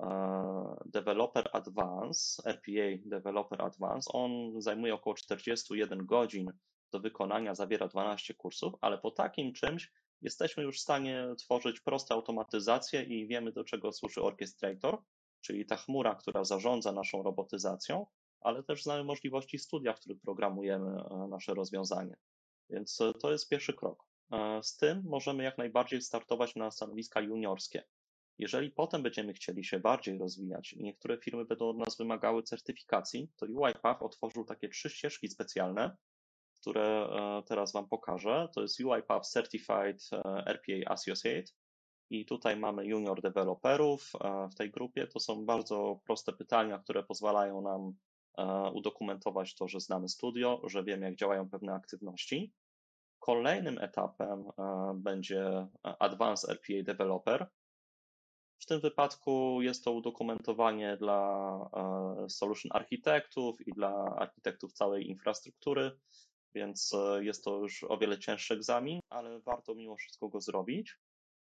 e, 0.00 0.76
Developer 0.86 1.50
Advance, 1.52 2.42
RPA 2.50 2.98
Developer 3.06 3.62
Advance. 3.62 4.12
On 4.12 4.62
zajmuje 4.62 4.94
około 4.94 5.16
41 5.16 6.06
godzin 6.06 6.52
do 6.92 7.00
wykonania, 7.00 7.54
zawiera 7.54 7.88
12 7.88 8.34
kursów, 8.34 8.74
ale 8.80 8.98
po 8.98 9.10
takim 9.10 9.52
czymś 9.52 9.92
jesteśmy 10.22 10.62
już 10.62 10.78
w 10.78 10.82
stanie 10.82 11.34
tworzyć 11.38 11.80
proste 11.80 12.14
automatyzacje 12.14 13.02
i 13.02 13.26
wiemy, 13.26 13.52
do 13.52 13.64
czego 13.64 13.92
służy 13.92 14.22
Orchestrator, 14.22 15.02
czyli 15.40 15.66
ta 15.66 15.76
chmura, 15.76 16.14
która 16.14 16.44
zarządza 16.44 16.92
naszą 16.92 17.22
robotyzacją 17.22 18.06
ale 18.40 18.62
też 18.62 18.82
znamy 18.82 19.04
możliwości 19.04 19.58
studia, 19.58 19.92
w 19.92 20.00
których 20.00 20.20
programujemy 20.20 20.90
e, 20.90 21.28
nasze 21.28 21.54
rozwiązanie. 21.54 22.16
Więc 22.70 23.00
e, 23.00 23.12
to 23.14 23.32
jest 23.32 23.48
pierwszy 23.48 23.72
krok. 23.72 24.04
E, 24.32 24.62
z 24.62 24.76
tym 24.76 25.02
możemy 25.04 25.44
jak 25.44 25.58
najbardziej 25.58 26.02
startować 26.02 26.56
na 26.56 26.70
stanowiska 26.70 27.20
juniorskie. 27.20 27.84
Jeżeli 28.38 28.70
potem 28.70 29.02
będziemy 29.02 29.32
chcieli 29.32 29.64
się 29.64 29.80
bardziej 29.80 30.18
rozwijać 30.18 30.72
i 30.72 30.82
niektóre 30.82 31.18
firmy 31.18 31.44
będą 31.44 31.68
od 31.68 31.78
nas 31.78 31.96
wymagały 31.96 32.42
certyfikacji, 32.42 33.30
to 33.36 33.46
UiPath 33.46 34.02
otworzył 34.02 34.44
takie 34.44 34.68
trzy 34.68 34.90
ścieżki 34.90 35.28
specjalne, 35.28 35.96
które 36.60 37.08
teraz 37.46 37.72
Wam 37.72 37.88
pokażę. 37.88 38.48
To 38.54 38.62
jest 38.62 38.80
UiPath 38.80 39.28
Certified 39.28 40.10
RPA 40.46 40.92
Associate 40.92 41.52
i 42.10 42.26
tutaj 42.26 42.56
mamy 42.56 42.86
junior 42.86 43.22
deweloperów 43.22 44.12
w 44.52 44.54
tej 44.54 44.70
grupie. 44.70 45.06
To 45.06 45.20
są 45.20 45.44
bardzo 45.44 46.00
proste 46.06 46.32
pytania, 46.32 46.78
które 46.78 47.02
pozwalają 47.02 47.60
nam 47.60 47.92
udokumentować 48.72 49.54
to, 49.54 49.68
że 49.68 49.80
znamy 49.80 50.08
studio, 50.08 50.62
że 50.64 50.84
wiemy, 50.84 51.06
jak 51.06 51.16
działają 51.16 51.50
pewne 51.50 51.72
aktywności. 51.72 52.52
Kolejnym 53.18 53.78
etapem 53.78 54.44
e, 54.58 54.92
będzie 54.94 55.68
Advanced 55.82 56.50
RPA 56.50 56.82
Developer. 56.84 57.50
W 58.58 58.66
tym 58.66 58.80
wypadku 58.80 59.62
jest 59.62 59.84
to 59.84 59.92
udokumentowanie 59.92 60.96
dla 60.96 61.50
e, 62.24 62.28
solution 62.28 62.70
architektów 62.74 63.66
i 63.66 63.72
dla 63.72 63.94
architektów 64.18 64.72
całej 64.72 65.08
infrastruktury, 65.08 65.98
więc 66.54 66.92
jest 67.20 67.44
to 67.44 67.58
już 67.58 67.84
o 67.84 67.98
wiele 67.98 68.18
cięższy 68.18 68.54
egzamin, 68.54 69.00
ale 69.08 69.40
warto 69.40 69.74
mimo 69.74 69.96
wszystko 69.96 70.28
go 70.28 70.40
zrobić. 70.40 70.96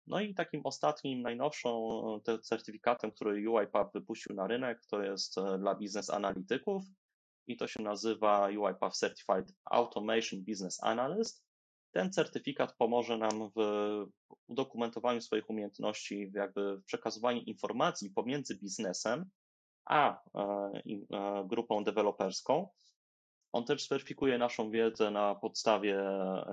No 0.07 0.19
i 0.19 0.33
takim 0.33 0.61
ostatnim, 0.63 1.21
najnowszą 1.21 1.99
certyfikatem, 2.41 3.11
który 3.11 3.49
UiPath 3.49 3.93
wypuścił 3.93 4.35
na 4.35 4.47
rynek, 4.47 4.85
to 4.85 5.03
jest 5.03 5.37
e, 5.37 5.57
dla 5.57 5.75
biznes 5.75 6.09
analityków 6.09 6.83
i 7.47 7.57
to 7.57 7.67
się 7.67 7.83
nazywa 7.83 8.47
UiPath 8.47 8.97
Certified 8.97 9.53
Automation 9.65 10.43
Business 10.43 10.83
Analyst. 10.83 11.43
Ten 11.91 12.11
certyfikat 12.11 12.75
pomoże 12.77 13.17
nam 13.17 13.51
w 13.55 13.59
udokumentowaniu 14.47 15.21
swoich 15.21 15.49
umiejętności, 15.49 16.31
jakby 16.33 16.77
w 16.77 16.83
przekazywaniu 16.83 17.41
informacji 17.41 18.09
pomiędzy 18.09 18.59
biznesem 18.59 19.25
a 19.85 20.21
e, 20.35 20.41
e, 21.11 21.47
grupą 21.47 21.83
deweloperską, 21.83 22.69
on 23.51 23.65
też 23.65 23.87
zweryfikuje 23.87 24.37
naszą 24.37 24.71
wiedzę 24.71 25.11
na 25.11 25.35
podstawie 25.35 26.01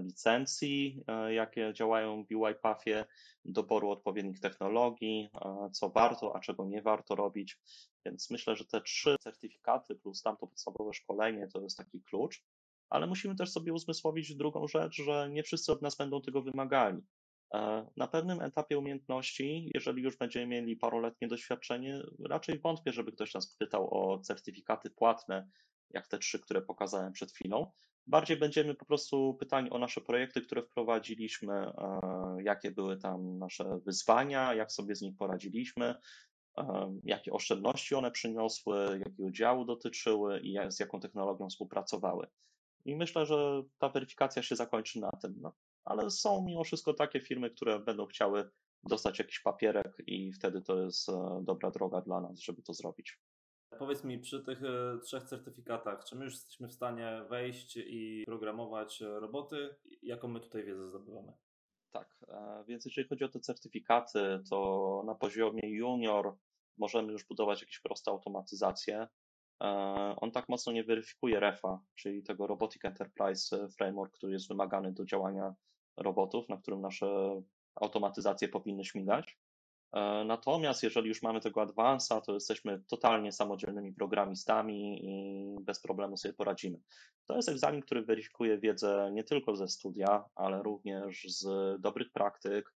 licencji, 0.01 1.05
e, 1.07 1.35
jakie 1.35 1.73
działają 1.75 2.25
w 2.25 2.35
UiPathie, 2.35 3.05
doboru 3.45 3.91
odpowiednich 3.91 4.41
technologii, 4.41 5.29
e, 5.35 5.71
co 5.73 5.91
warto, 5.91 6.37
a 6.37 6.41
czego 6.41 6.65
nie 6.65 6.83
warto 6.83 7.15
robić. 7.15 7.59
Więc 8.05 8.31
myślę, 8.31 8.57
że 8.57 8.65
te 8.65 8.81
trzy 8.81 9.17
certyfikaty 9.21 9.95
plus 9.95 10.23
tamto 10.23 10.47
podstawowe 10.47 10.93
szkolenie 10.95 11.49
to 11.49 11.61
jest 11.61 11.77
taki 11.77 12.03
klucz. 12.03 12.45
ale 12.91 13.07
musimy 13.07 13.37
też 13.37 13.53
sobie 13.53 13.73
uzmysłowić 13.73 14.35
drugą 14.35 14.69
rzecz, 14.69 14.95
że 14.95 15.29
nie 15.33 15.43
wszyscy 15.43 15.73
od 15.73 15.83
nas 15.83 15.97
będą 15.97 16.23
tego 16.23 16.43
wymagali. 16.43 17.03
E, 17.55 17.87
na 17.97 18.07
pewnym 18.09 18.41
etapie 18.41 18.79
umiejętności, 18.79 19.71
jeżeli 19.75 20.03
już 20.03 20.17
będziemy 20.17 20.47
mieli 20.47 20.77
paroletnie 20.77 21.29
doświadczenie, 21.29 22.03
raczej 22.29 22.59
wątpię, 22.59 22.93
żeby 22.93 23.13
ktoś 23.13 23.35
nas 23.35 23.57
pytał 23.57 23.95
o 23.95 24.19
certyfikaty 24.19 24.91
płatne, 24.91 25.49
jak 25.91 26.09
te 26.09 26.19
trzy, 26.19 26.39
które 26.39 26.63
pokazałem 26.63 27.13
przed 27.13 27.33
chwilą. 27.33 27.71
Bardziej 28.07 28.37
będziemy 28.37 28.75
po 28.75 28.85
prostu 28.85 29.35
pytani 29.35 29.71
o 29.71 29.79
nasze 29.79 30.01
projekty, 30.01 30.43
które 30.43 30.63
wprowadziliśmy, 30.63 31.55
e, 31.55 32.01
jakie 32.43 32.71
były 32.71 32.97
tam 32.97 33.39
nasze 33.39 33.79
wyzwania, 33.85 34.55
jak 34.55 34.73
sobie 34.73 34.97
z 34.97 35.03
nich 35.03 35.17
poradziliśmy, 35.17 35.95
e, 36.59 36.95
jakie 37.05 37.33
oszczędności 37.33 37.95
one 37.95 38.11
przyniosły, 38.11 39.01
jakiego 39.05 39.31
działu 39.31 39.65
dotyczyły 39.65 40.41
i 40.41 40.59
z 40.69 40.81
jaką 40.81 41.01
technologią 41.01 41.49
współpracowały. 41.49 42.27
I 42.85 42.97
myślę, 42.97 43.27
że 43.27 43.63
ta 43.79 43.89
weryfikacja 43.89 44.43
się 44.43 44.57
zakończy 44.57 45.01
na 45.01 45.11
tym. 45.11 45.35
No. 45.41 45.53
Ale 45.85 46.11
są 46.11 46.45
mimo 46.45 46.65
wszystko 46.65 46.95
takie 46.95 47.21
firmy, 47.21 47.51
które 47.51 47.79
będą 47.79 48.07
chciały 48.07 48.51
dostać 48.83 49.19
jakiś 49.19 49.41
papierek 49.41 50.03
i 50.07 50.33
wtedy 50.33 50.63
to 50.63 50.83
jest 50.83 51.09
e, 51.09 51.41
dobra 51.43 51.71
droga 51.71 52.01
dla 52.01 52.21
nas, 52.21 52.41
żeby 52.41 52.63
to 52.63 52.75
zrobić. 52.75 53.19
Powiedz 53.79 54.05
mi, 54.05 54.19
przy 54.19 54.43
tych 54.43 54.65
e, 54.65 54.99
trzech 54.99 55.23
certyfikatach, 55.23 56.05
czy 56.05 56.17
my 56.17 56.25
już 56.25 56.35
jesteśmy 56.35 56.69
w 56.69 56.73
stanie 56.73 57.23
wejść 57.29 57.77
i 57.77 58.23
programować 58.27 59.03
e, 59.03 59.21
roboty? 59.21 59.77
Jaką 60.03 60.29
my 60.29 60.41
tutaj 60.41 60.65
wiedzę 60.65 60.89
zdobywamy? 60.89 61.33
Tak, 61.93 62.19
więc 62.69 62.85
jeżeli 62.85 63.09
chodzi 63.09 63.25
o 63.25 63.29
te 63.29 63.41
certyfikaty, 63.41 64.43
to 64.51 65.03
na 65.07 65.15
poziomie 65.15 65.71
junior 65.71 66.37
możemy 66.79 67.13
już 67.13 67.27
budować 67.27 67.61
jakieś 67.61 67.81
proste 67.81 68.11
automatyzacje. 68.11 69.09
E, 69.63 69.69
on 70.21 70.31
tak 70.31 70.49
mocno 70.49 70.73
nie 70.73 70.85
weryfikuje 70.85 71.41
REFA, 71.41 71.81
czyli 71.95 72.23
tego 72.23 72.47
Robotic 72.47 72.85
Enterprise 72.85 73.69
Framework, 73.69 74.13
który 74.15 74.33
jest 74.33 74.49
wymagany 74.49 74.93
do 74.93 75.05
działania 75.05 75.55
robotów, 75.97 76.49
na 76.49 76.57
którym 76.57 76.81
nasze 76.81 77.43
automatyzacje 77.75 78.49
powinny 78.49 78.85
śmigać. 78.85 79.39
E, 79.93 80.25
natomiast 80.25 80.83
jeżeli 80.83 81.09
już 81.09 81.23
mamy 81.23 81.41
tego 81.41 81.61
Advance'a, 81.61 82.21
to 82.21 82.35
jesteśmy 82.35 82.83
totalnie 82.89 83.33
samodzielnymi 83.33 83.93
programistami 83.93 85.05
i 85.05 85.65
bez 85.65 85.81
problemu 85.81 86.17
sobie 86.17 86.35
poradzimy. 86.35 86.79
To 87.27 87.37
jest 87.37 87.49
egzamin, 87.49 87.83
który 87.83 88.03
weryfikuje 88.03 88.59
wiedzę 88.59 89.11
nie 89.13 89.25
tylko 89.25 89.57
ze 89.57 89.69
studia, 89.69 90.25
ale 90.35 90.63
również 90.63 91.25
z 91.29 91.47
dobrych 91.81 92.13
praktyk, 92.13 92.75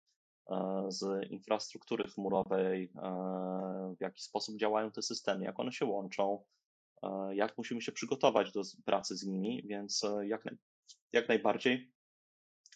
e, 0.50 0.84
z 0.88 1.30
infrastruktury 1.30 2.08
chmurowej, 2.08 2.92
w 3.98 4.00
jaki 4.00 4.22
sposób 4.22 4.56
działają 4.56 4.90
te 4.90 5.02
systemy, 5.02 5.44
jak 5.44 5.60
one 5.60 5.72
się 5.72 5.84
łączą, 5.84 6.44
E, 7.02 7.34
jak 7.34 7.58
musimy 7.58 7.82
się 7.82 7.92
przygotować 7.92 8.52
do 8.52 8.62
pracy 8.84 9.16
z 9.16 9.26
nimi, 9.26 9.62
więc 9.66 10.04
e, 10.04 10.26
jak, 10.26 10.44
jak 11.12 11.28
najbardziej 11.28 11.92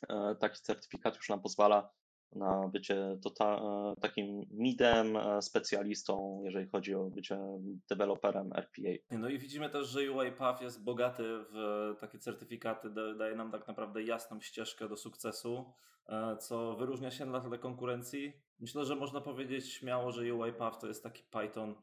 e, 0.08 0.36
taki 0.40 0.62
certyfikat 0.62 1.16
już 1.16 1.28
nam 1.28 1.42
pozwala 1.42 1.90
na 2.34 2.68
bycie 2.68 3.18
tota, 3.22 3.60
takim 4.00 4.46
midem, 4.50 5.18
specjalistą, 5.40 6.40
jeżeli 6.44 6.68
chodzi 6.68 6.94
o 6.94 7.04
bycie 7.04 7.38
deweloperem 7.88 8.52
RPA. 8.52 9.18
No 9.18 9.28
i 9.28 9.38
widzimy 9.38 9.70
też, 9.70 9.88
że 9.88 10.12
UiPath 10.12 10.62
jest 10.62 10.84
bogaty 10.84 11.22
w 11.24 11.94
takie 12.00 12.18
certyfikaty, 12.18 12.90
daje 13.18 13.36
nam 13.36 13.50
tak 13.50 13.68
naprawdę 13.68 14.02
jasną 14.02 14.40
ścieżkę 14.40 14.88
do 14.88 14.96
sukcesu, 14.96 15.72
co 16.38 16.74
wyróżnia 16.74 17.10
się 17.10 17.26
na 17.26 17.40
tle 17.40 17.58
konkurencji. 17.58 18.32
Myślę, 18.60 18.84
że 18.84 18.96
można 18.96 19.20
powiedzieć 19.20 19.72
śmiało, 19.72 20.12
że 20.12 20.34
UiPath 20.34 20.78
to 20.80 20.86
jest 20.86 21.02
taki 21.02 21.22
Python 21.22 21.74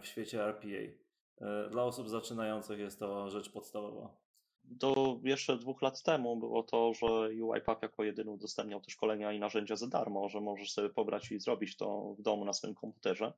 w 0.00 0.06
świecie 0.06 0.44
RPA. 0.44 1.06
E, 1.40 1.70
dla 1.70 1.82
osób 1.82 2.08
zaczynających 2.08 2.78
jest 2.78 2.98
to 2.98 3.30
rzecz 3.30 3.52
podstawowa. 3.52 4.25
Do 4.70 5.20
jeszcze 5.24 5.56
dwóch 5.56 5.82
lat 5.82 6.02
temu 6.02 6.36
było 6.36 6.62
to, 6.62 6.94
że 6.94 7.06
UiPath 7.44 7.82
jako 7.82 8.04
jedyny 8.04 8.30
udostępniał 8.30 8.80
te 8.80 8.90
szkolenia 8.90 9.32
i 9.32 9.38
narzędzia 9.38 9.76
za 9.76 9.86
darmo, 9.86 10.28
że 10.28 10.40
możesz 10.40 10.72
sobie 10.72 10.88
pobrać 10.88 11.32
i 11.32 11.40
zrobić 11.40 11.76
to 11.76 12.14
w 12.18 12.22
domu 12.22 12.44
na 12.44 12.52
swoim 12.52 12.74
komputerze. 12.74 13.32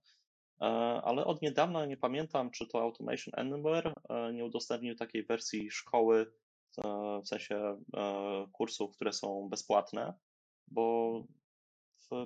E, 0.61 0.65
ale 1.05 1.25
od 1.25 1.43
niedawna 1.43 1.87
nie 1.87 1.97
pamiętam, 1.97 2.51
czy 2.51 2.67
to 2.67 2.81
Automation 2.83 3.35
Anywhere 3.37 3.93
e, 4.09 4.33
nie 4.33 4.45
udostępnił 4.45 4.95
takiej 4.95 5.25
wersji 5.25 5.71
szkoły, 5.71 6.33
w 7.23 7.29
sensie 7.29 7.77
kursów, 8.53 8.95
które 8.95 9.13
są 9.13 9.49
bezpłatne, 9.49 10.15
bo 10.67 11.25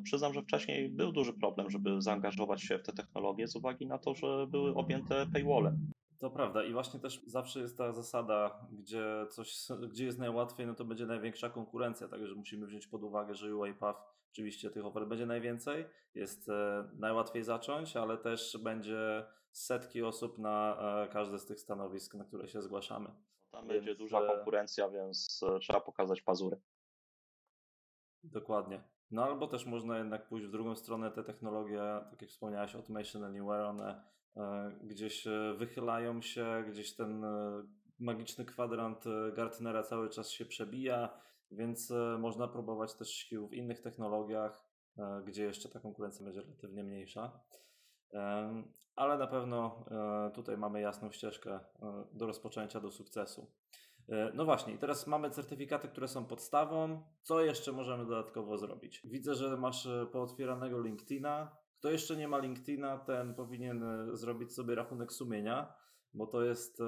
przyznam, 0.05 0.35
że 0.35 0.43
wcześniej 0.43 0.88
był 0.88 1.12
duży 1.12 1.33
problem, 1.33 1.71
żeby 1.71 2.03
zaangażować 2.03 2.62
się 2.62 2.79
w 2.79 2.83
te 2.83 2.93
technologie 2.93 3.49
z 3.49 3.57
uwagi 3.57 3.87
na 3.87 3.99
to, 3.99 4.15
że 4.15 4.47
były 4.47 4.75
objęte 4.75 5.27
paywallem. 5.33 5.91
To 6.22 6.30
prawda 6.30 6.64
i 6.64 6.72
właśnie 6.72 7.00
też 7.00 7.22
zawsze 7.26 7.61
jest 7.61 7.78
ta 7.78 7.92
zasada, 7.92 8.66
gdzie 8.72 9.26
coś, 9.30 9.56
gdzie 9.88 10.04
jest 10.04 10.18
najłatwiej, 10.18 10.66
no 10.66 10.74
to 10.74 10.85
będzie 10.85 11.06
największa 11.06 11.50
konkurencja, 11.50 12.08
także 12.08 12.35
musimy 12.35 12.66
wziąć 12.66 12.87
pod 12.87 13.04
uwagę, 13.04 13.35
że 13.35 13.56
UiPath 13.56 13.98
oczywiście 14.32 14.70
tych 14.70 14.87
ofert 14.87 15.06
będzie 15.06 15.26
najwięcej, 15.26 15.85
jest 16.14 16.48
e, 16.48 16.88
najłatwiej 16.98 17.44
zacząć, 17.44 17.96
ale 17.96 18.18
też 18.18 18.58
będzie 18.62 19.26
setki 19.52 20.02
osób 20.02 20.38
na 20.38 20.76
e, 21.04 21.08
każde 21.08 21.38
z 21.38 21.46
tych 21.46 21.61
stanowisk, 21.61 22.14
na 22.14 22.24
które 22.24 22.48
się 22.48 22.62
zgłaszamy. 22.62 23.14
Tam 23.50 23.68
więc, 23.68 23.72
będzie 23.72 23.94
duża 23.94 24.26
konkurencja, 24.26 24.88
więc 24.88 25.40
e, 25.42 25.58
trzeba 25.58 25.80
pokazać 25.80 26.22
pazury. 26.22 26.61
Dokładnie. 28.24 28.82
No 29.11 29.24
albo 29.24 29.46
też 29.46 29.66
można 29.66 29.98
jednak 29.98 30.28
pójść 30.28 30.46
w 30.46 30.50
drugą 30.50 30.76
stronę, 30.76 31.11
te 31.11 31.24
technologie, 31.24 31.82
tak 32.11 32.22
jak 32.22 32.30
wspomniałeś, 32.30 32.74
Automation 32.74 33.24
Anywhere, 33.24 33.68
one 33.68 33.90
e, 33.90 34.02
gdzieś 34.83 35.27
e, 35.27 35.55
wychylają 35.59 36.23
się, 36.23 36.64
gdzieś 36.68 36.95
ten 36.95 37.25
e, 37.25 37.62
magiczny 37.99 38.45
kwadrant 38.45 39.05
Gartnera 39.33 39.83
cały 39.83 40.09
czas 40.09 40.31
się 40.31 40.45
przebija, 40.45 41.21
więc 41.51 41.92
można 42.18 42.49
próbować 42.49 42.95
też 42.95 43.09
sił 43.11 43.49
w 43.49 43.55
innych 43.55 43.81
technologiach, 43.81 44.64
gdzie 45.25 45.45
jeszcze 45.45 45.68
ta 45.68 45.81
konkurencja 45.81 46.25
będzie 46.25 46.40
relatywnie 46.40 46.85
mniejsza. 46.85 47.40
Ale 48.97 49.18
na 49.18 49.27
pewno 49.27 49.85
tutaj 50.35 50.57
mamy 50.57 50.81
jasną 50.81 51.11
ścieżkę 51.11 51.61
do 52.12 52.27
rozpoczęcia, 52.27 52.81
do 52.81 52.90
sukcesu. 52.90 53.47
E, 54.09 54.33
no 54.35 54.45
właśnie, 54.45 54.75
i 54.75 54.79
teraz 54.79 55.07
mamy 55.07 55.31
certyfikaty, 55.31 55.88
które 55.88 56.09
są 56.09 56.25
podstawą. 56.25 57.03
Co 57.23 57.40
jeszcze 57.40 57.73
możemy 57.73 58.07
dodatkowo 58.07 58.59
zrobić? 58.59 59.01
Widzę, 59.05 59.35
że 59.35 59.57
masz 59.57 59.87
e, 59.87 60.07
pootwieranego 60.12 60.81
LinkedIna. 60.81 61.57
Kto 61.83 61.90
jeszcze 61.90 62.16
nie 62.16 62.29
ma 62.29 62.38
LinkedIna, 62.38 62.99
ten 62.99 63.35
powinien 63.35 63.83
e, 63.83 64.16
zrobić 64.16 64.53
sobie 64.53 64.75
rachunek 64.75 65.12
sumienia, 65.12 65.75
bo 66.14 66.27
to 66.27 66.42
jest 66.42 66.83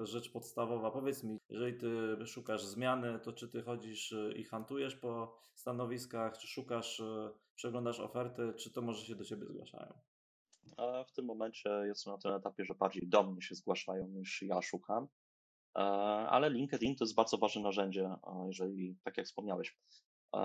rzecz 0.00 0.32
podstawowa. 0.32 0.90
Powiedz 0.90 1.24
mi, 1.24 1.38
jeżeli 1.48 1.78
ty 1.78 2.26
szukasz 2.26 2.64
zmiany, 2.64 3.18
to 3.18 3.32
czy 3.32 3.48
ty 3.48 3.62
chodzisz 3.62 4.14
i 4.36 4.44
hantujesz 4.44 4.96
po 4.96 5.38
stanowiskach, 5.54 6.38
czy 6.38 6.46
szukasz, 6.46 7.02
przeglądasz 7.54 8.00
oferty, 8.00 8.54
czy 8.56 8.72
to 8.72 8.82
może 8.82 9.06
się 9.06 9.14
do 9.14 9.24
ciebie 9.24 9.46
zgłaszają? 9.46 9.98
A 10.76 11.04
w 11.04 11.12
tym 11.12 11.24
momencie 11.24 11.70
jestem 11.86 12.12
na 12.12 12.18
tym 12.18 12.32
etapie, 12.32 12.64
że 12.64 12.74
bardziej 12.74 13.08
do 13.08 13.22
mnie 13.22 13.42
się 13.42 13.54
zgłaszają 13.54 14.08
niż 14.08 14.42
ja 14.42 14.62
szukam. 14.62 15.08
E, 15.76 15.80
ale 16.28 16.50
LinkedIn 16.50 16.96
to 16.96 17.04
jest 17.04 17.14
bardzo 17.14 17.38
ważne 17.38 17.62
narzędzie, 17.62 18.10
jeżeli, 18.46 18.96
tak 19.04 19.16
jak 19.16 19.26
wspomniałeś. 19.26 19.78
E, 20.36 20.40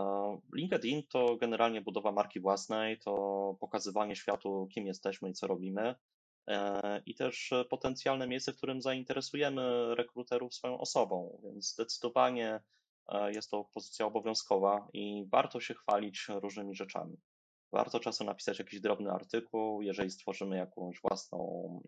LinkedIn 0.55 1.03
to 1.09 1.37
generalnie 1.37 1.81
budowa 1.81 2.11
marki 2.11 2.39
własnej, 2.39 2.99
to 2.99 3.13
pokazywanie 3.59 4.15
światu, 4.15 4.67
kim 4.73 4.87
jesteśmy 4.87 5.29
i 5.29 5.33
co 5.33 5.47
robimy, 5.47 5.95
e, 6.47 7.01
i 7.05 7.15
też 7.15 7.53
potencjalne 7.69 8.27
miejsce, 8.27 8.53
w 8.53 8.57
którym 8.57 8.81
zainteresujemy 8.81 9.95
rekruterów 9.95 10.53
swoją 10.53 10.77
osobą, 10.77 11.41
więc 11.43 11.73
zdecydowanie 11.73 12.59
jest 13.27 13.51
to 13.51 13.69
pozycja 13.73 14.05
obowiązkowa 14.05 14.87
i 14.93 15.25
warto 15.31 15.59
się 15.59 15.73
chwalić 15.73 16.27
różnymi 16.29 16.75
rzeczami. 16.75 17.17
Warto 17.71 17.99
czasem 17.99 18.27
napisać 18.27 18.59
jakiś 18.59 18.79
drobny 18.79 19.11
artykuł, 19.11 19.81
jeżeli 19.81 20.11
stworzymy 20.11 20.57
jakąś 20.57 21.01
własną 21.01 21.81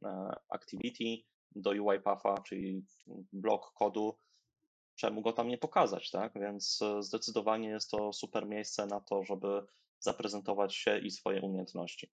activity, 0.49 1.23
do 1.55 1.69
UiPatha, 1.69 2.38
czyli 2.38 2.86
blok 3.34 3.71
kodu, 3.73 4.17
czemu 4.95 5.21
go 5.21 5.34
tam 5.34 5.47
nie 5.47 5.58
pokazać, 5.58 6.12
tak? 6.12 6.34
Więc 6.36 6.79
e, 6.81 7.03
zdecydowanie 7.03 7.69
jest 7.69 7.91
to 7.91 8.13
super 8.13 8.45
miejsce 8.47 8.86
na 8.86 9.01
to, 9.01 9.23
żeby 9.23 9.65
zaprezentować 9.99 10.75
się 10.75 10.99
i 10.99 11.12
swoje 11.12 11.41
umiejętności. 11.41 12.12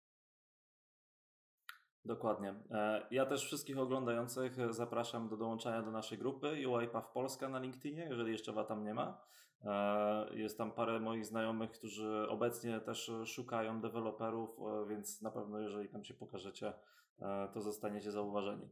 Dokładnie. 2.05 2.55
E, 2.71 3.07
ja 3.11 3.25
też 3.25 3.45
wszystkich 3.45 3.79
oglądających 3.79 4.73
zapraszam 4.73 5.29
do 5.29 5.37
dołączania 5.37 5.81
do 5.81 5.91
naszej 5.91 6.17
grupy 6.17 6.69
UiPath 6.69 7.11
Polska 7.13 7.49
na 7.49 7.59
LinkedInie, 7.59 8.07
jeżeli 8.09 8.31
jeszcze 8.31 8.53
Was 8.53 8.67
tam 8.67 8.83
nie 8.83 8.93
ma. 8.93 9.21
E, 9.65 10.37
jest 10.37 10.57
tam 10.57 10.71
parę 10.71 10.99
moich 10.99 11.25
znajomych, 11.25 11.71
którzy 11.71 12.27
obecnie 12.29 12.79
też 12.79 13.11
szukają 13.25 13.81
deweloperów, 13.81 14.59
więc 14.89 15.21
na 15.21 15.31
pewno 15.31 15.59
jeżeli 15.59 15.89
tam 15.89 16.03
się 16.03 16.13
pokażecie, 16.13 16.73
to 17.53 17.61
zostaniecie 17.61 18.11
zauważeni. 18.11 18.69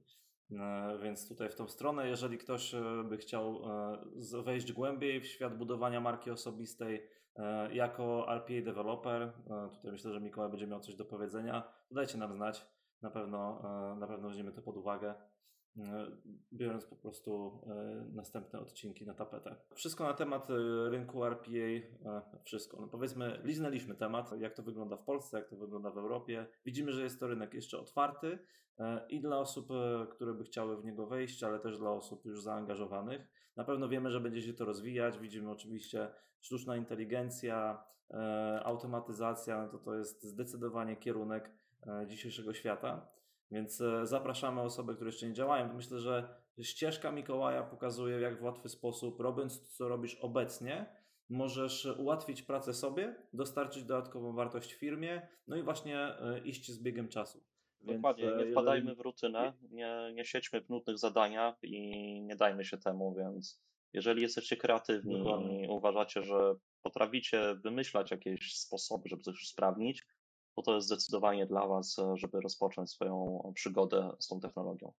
E, 0.52 0.98
więc 1.04 1.28
tutaj 1.28 1.50
w 1.50 1.56
tą 1.56 1.68
stronę, 1.68 2.08
jeżeli 2.08 2.38
ktoś 2.38 2.74
e, 2.74 3.04
by 3.10 3.18
chciał 3.18 3.62
e, 4.36 4.44
wejść 4.44 4.74
głębiej 4.74 5.22
w 5.22 5.26
świat 5.26 5.58
budowania 5.58 6.02
marki 6.02 6.32
osobistej 6.32 7.16
jako 7.72 8.34
RPA 8.34 8.62
developer, 8.66 9.34
tutaj 9.74 9.92
myślę, 9.92 10.14
że 10.14 10.22
Mikołaj 10.22 10.50
będzie 10.50 10.68
miał 10.68 10.80
coś 10.80 10.96
do 10.96 11.06
powiedzenia, 11.06 11.74
dajcie 11.92 12.18
nam 12.18 12.34
znać. 12.34 12.68
Na 13.02 13.12
pewno, 13.12 13.62
na 14.00 14.08
pewno 14.08 14.30
weźmiemy 14.30 14.52
to 14.52 14.62
pod 14.62 14.78
uwagę. 14.78 15.16
Biorąc 16.54 16.86
po 16.86 16.96
prostu 16.96 17.62
następne 18.14 18.60
odcinki 18.60 19.06
na 19.06 19.14
tapetę. 19.14 19.56
Wszystko 19.74 20.04
na 20.04 20.14
temat 20.14 20.48
rynku 20.90 21.26
RPA, 21.26 22.22
wszystko. 22.44 22.82
No 22.82 22.88
powiedzmy, 22.88 23.40
liznęliśmy 23.44 23.96
temat, 23.96 24.32
jak 24.40 24.54
to 24.54 24.64
wygląda 24.64 24.98
w 24.98 25.04
Polsce, 25.04 25.38
jak 25.38 25.50
to 25.50 25.58
wygląda 25.58 25.92
w 25.92 25.98
Europie. 25.98 26.46
Widzimy, 26.66 26.92
że 26.92 27.04
jest 27.04 27.20
to 27.20 27.28
rynek 27.28 27.54
jeszcze 27.54 27.80
otwarty 27.80 28.40
i 29.10 29.22
dla 29.22 29.40
osób, 29.40 29.70
które 30.12 30.34
by 30.34 30.44
chciały 30.44 30.78
w 30.78 30.86
niego 30.86 31.08
wejść, 31.08 31.44
ale 31.44 31.60
też 31.60 31.78
dla 31.78 31.92
osób 31.92 32.26
już 32.26 32.42
zaangażowanych. 32.42 33.28
Na 33.56 33.64
pewno 33.64 33.90
wiemy, 33.90 34.12
że 34.12 34.20
będzie 34.20 34.42
się 34.42 34.54
to 34.54 34.66
rozwijać. 34.66 35.20
Widzimy 35.20 35.52
oczywiście 35.52 36.08
sztuczna 36.42 36.78
inteligencja, 36.78 37.84
e, 38.12 38.62
automatyzacja, 38.64 39.62
no 39.62 39.70
to 39.70 39.78
to 39.78 39.96
jest 39.96 40.24
zdecydowanie 40.24 40.96
kierunek 40.96 41.52
e, 41.88 42.08
dzisiejszego 42.08 42.54
świata. 42.54 43.08
Więc 43.52 43.82
e, 43.82 44.06
zapraszamy 44.06 44.62
osoby, 44.62 44.96
które 44.96 45.10
jeszcze 45.10 45.28
nie 45.28 45.34
działają. 45.34 45.74
Myślę, 45.74 46.00
że 46.00 46.36
ścieżka 46.62 47.12
Mikołaja 47.12 47.64
pokazuje, 47.64 48.20
jak 48.20 48.40
w 48.40 48.44
łatwy 48.44 48.70
sposób, 48.70 49.20
robiąc 49.20 49.62
to, 49.62 49.68
co 49.68 49.88
robisz 49.88 50.16
obecnie, 50.16 50.86
możesz 51.30 51.88
ułatwić 51.98 52.42
pracę 52.42 52.74
sobie, 52.74 53.16
dostarczyć 53.34 53.84
dodatkową 53.84 54.34
wartość 54.34 54.74
firmie, 54.74 55.28
no 55.48 55.56
i 55.56 55.64
właśnie 55.64 56.16
iść 56.44 56.72
z 56.72 56.84
biegiem 56.84 57.08
czasu. 57.08 57.44
Dokładnie, 57.82 58.24
nie 58.24 58.52
wpadajmy 58.52 58.80
jeżeli... 58.80 58.96
w 58.96 59.00
rutynę, 59.00 59.54
nie, 59.72 60.12
nie 60.14 60.26
siedźmy 60.26 60.62
w 60.62 60.70
nudnych 60.70 60.98
zadaniach 60.98 61.56
i 61.64 62.22
nie 62.22 62.36
dajmy 62.36 62.66
się 62.66 62.78
temu, 62.78 63.16
więc 63.16 63.66
jeżeli 63.94 64.22
jesteście 64.22 64.58
kreatywni 64.58 65.18
Dokładnie. 65.18 65.66
i 65.66 65.70
uważacie, 65.70 66.24
że 66.24 66.56
potraficie 66.82 67.56
wymyślać 67.64 68.12
jakieś 68.12 68.58
sposoby, 68.58 69.10
żeby 69.10 69.24
coś 69.24 69.42
usprawnić, 69.44 70.04
to 70.56 70.62
to 70.62 70.76
jest 70.76 70.88
zdecydowanie 70.88 71.46
dla 71.46 71.68
Was, 71.68 71.98
żeby 72.14 72.42
rozpocząć 72.42 72.92
swoją 72.92 73.42
przygodę 73.56 74.16
z 74.20 74.28
tą 74.28 74.40
technologią. 74.40 74.94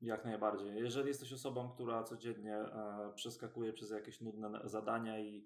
Jak 0.00 0.24
najbardziej. 0.24 0.74
Jeżeli 0.76 1.08
jesteś 1.08 1.32
osobą, 1.32 1.70
która 1.70 2.04
codziennie 2.04 2.56
e, 2.56 3.12
przeskakuje 3.14 3.72
przez 3.72 3.90
jakieś 3.90 4.20
nudne 4.20 4.60
zadania 4.64 5.18
i 5.18 5.38
e, 5.38 5.42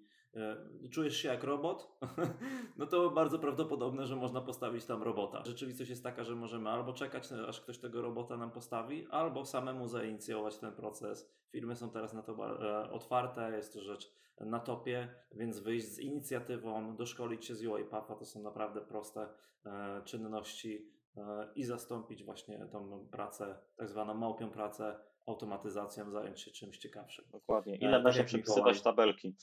czujesz 0.91 1.17
się 1.17 1.27
jak 1.27 1.43
robot, 1.43 1.97
no 2.77 2.85
to 2.85 3.09
bardzo 3.09 3.39
prawdopodobne, 3.39 4.05
że 4.05 4.15
można 4.15 4.41
postawić 4.41 4.85
tam 4.85 5.03
robota. 5.03 5.43
Rzeczywistość 5.45 5.89
jest 5.89 6.03
taka, 6.03 6.23
że 6.23 6.35
możemy 6.35 6.69
albo 6.69 6.93
czekać, 6.93 7.31
aż 7.31 7.61
ktoś 7.61 7.77
tego 7.77 8.01
robota 8.01 8.37
nam 8.37 8.51
postawi, 8.51 9.07
albo 9.11 9.45
samemu 9.45 9.87
zainicjować 9.87 10.57
ten 10.57 10.71
proces. 10.71 11.31
Firmy 11.51 11.75
są 11.75 11.89
teraz 11.89 12.13
na 12.13 12.21
to 12.21 12.59
e, 12.61 12.91
otwarte, 12.91 13.51
jest 13.55 13.73
to 13.73 13.81
rzecz 13.81 14.11
na 14.39 14.59
topie, 14.59 15.15
więc 15.31 15.59
wyjść 15.59 15.85
z 15.85 15.99
inicjatywą, 15.99 16.95
doszkolić 16.95 17.45
się 17.45 17.55
z 17.55 17.63
UiPath'a 17.63 18.19
to 18.19 18.25
są 18.25 18.41
naprawdę 18.43 18.81
proste 18.81 19.27
e, 19.65 20.01
czynności 20.05 20.91
e, 21.17 21.49
i 21.55 21.63
zastąpić 21.63 22.23
właśnie 22.23 22.67
tą 22.71 23.07
pracę, 23.11 23.57
tak 23.75 23.89
zwaną 23.89 24.13
małpią 24.13 24.49
pracę 24.49 24.99
automatyzacją, 25.25 26.11
zająć 26.11 26.41
się 26.41 26.51
czymś 26.51 26.77
ciekawszym. 26.77 27.25
Dokładnie. 27.31 27.75
Ile 27.75 28.03
da 28.03 28.13
się 28.13 28.23
przepisywać 28.23 28.81
tabelki? 28.81 29.35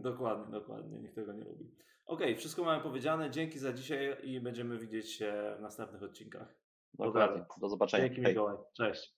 Dokładnie, 0.00 0.52
dokładnie. 0.52 0.98
Nikt 0.98 1.14
tego 1.14 1.32
nie 1.32 1.44
lubi. 1.44 1.70
Ok, 2.06 2.20
wszystko 2.36 2.64
mamy 2.64 2.82
powiedziane. 2.82 3.30
Dzięki 3.30 3.58
za 3.58 3.72
dzisiaj 3.72 4.16
i 4.22 4.40
będziemy 4.40 4.78
widzieć 4.78 5.12
się 5.12 5.54
w 5.58 5.60
następnych 5.62 6.02
odcinkach. 6.02 6.54
Dokładnie. 6.94 7.44
Do 7.60 7.68
zobaczenia. 7.68 8.08
Dzięki 8.08 8.20
Mikołaj. 8.20 8.56
Cześć. 8.76 9.16